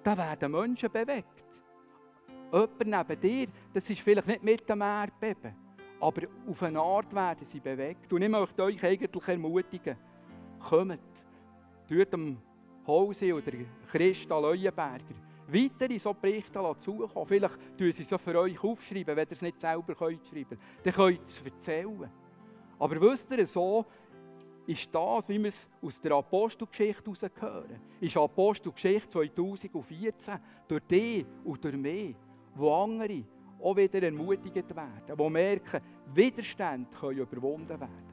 Da 0.03 0.17
werden 0.17 0.51
Menschen 0.51 0.91
bewegt. 0.91 1.59
Jemand 2.51 2.85
neben 2.85 3.21
dir, 3.21 3.47
das 3.73 3.89
ist 3.89 4.01
vielleicht 4.01 4.27
nicht 4.27 4.43
mit 4.43 4.69
dem 4.69 4.81
Erdbeben, 4.81 5.55
aber 5.99 6.21
auf 6.49 6.63
eine 6.63 6.79
Art 6.79 7.13
werden 7.13 7.45
sie 7.45 7.59
bewegt. 7.59 8.11
Und 8.11 8.21
ich 8.21 8.29
möchte 8.29 8.63
euch 8.63 8.83
eigentlich 8.83 9.27
ermutigen, 9.27 9.97
kommt, 10.59 10.99
tut 11.87 12.13
dem 12.13 12.37
Hause 12.85 13.33
oder 13.33 13.51
Christa 13.91 14.37
Leuenberger 14.37 15.15
weitere 15.51 15.99
so 15.99 16.13
Berichte 16.13 16.75
zukommen. 16.77 17.27
Vielleicht 17.27 17.77
tun 17.77 17.91
sie 17.91 18.03
so 18.03 18.17
für 18.17 18.39
euch 18.39 18.63
aufschreiben, 18.63 19.15
wenn 19.15 19.27
ihr 19.27 19.31
es 19.31 19.41
nicht 19.41 19.59
selber 19.59 19.95
könnt 19.95 20.25
schreiben 20.27 20.57
Dann 20.83 20.93
könnt 20.93 21.19
ihr 21.19 21.23
es 21.23 21.41
erzählen. 21.43 22.09
Aber 22.79 23.01
wisst 23.01 23.31
ihr, 23.31 23.45
so 23.45 23.85
ist 24.67 24.93
das, 24.93 25.29
wie 25.29 25.39
wir 25.39 25.49
es 25.49 25.69
aus 25.81 25.99
der 25.99 26.13
Apostelgeschichte 26.13 27.03
herausgehören, 27.03 27.81
ist 27.99 28.17
Apostelgeschichte 28.17 29.09
2014 29.09 30.39
durch 30.67 30.83
dich 30.83 31.25
und 31.43 31.63
durch 31.63 31.77
mich, 31.77 32.15
wo 32.55 32.73
andere 32.73 33.23
auch 33.61 33.75
wieder 33.75 34.01
ermutigt 34.01 34.75
werden, 34.75 35.15
die 35.17 35.29
merken, 35.29 35.81
Widerstände 36.13 36.89
können 36.99 37.19
überwunden 37.19 37.79
werden. 37.79 38.11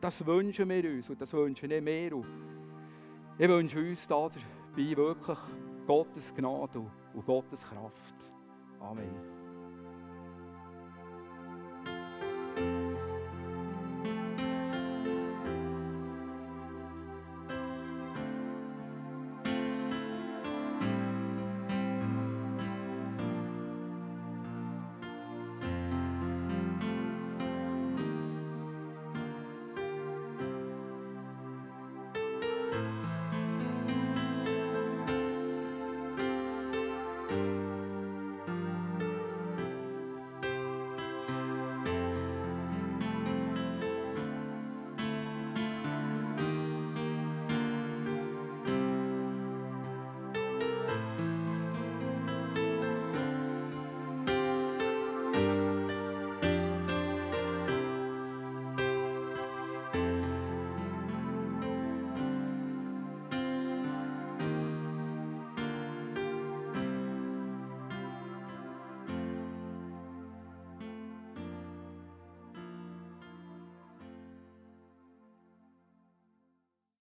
Das 0.00 0.24
wünschen 0.24 0.68
wir 0.68 0.84
uns 0.84 1.10
und 1.10 1.20
das 1.20 1.32
wünschen 1.32 1.68
wir 1.68 1.82
mehr. 1.82 2.12
ich 3.38 3.48
wünsche 3.48 3.78
uns 3.78 4.06
dabei 4.06 4.32
wirklich 4.76 5.38
Gottes 5.86 6.34
Gnade 6.34 6.84
und 7.14 7.26
Gottes 7.26 7.64
Kraft. 7.64 8.32
Amen. 8.80 9.37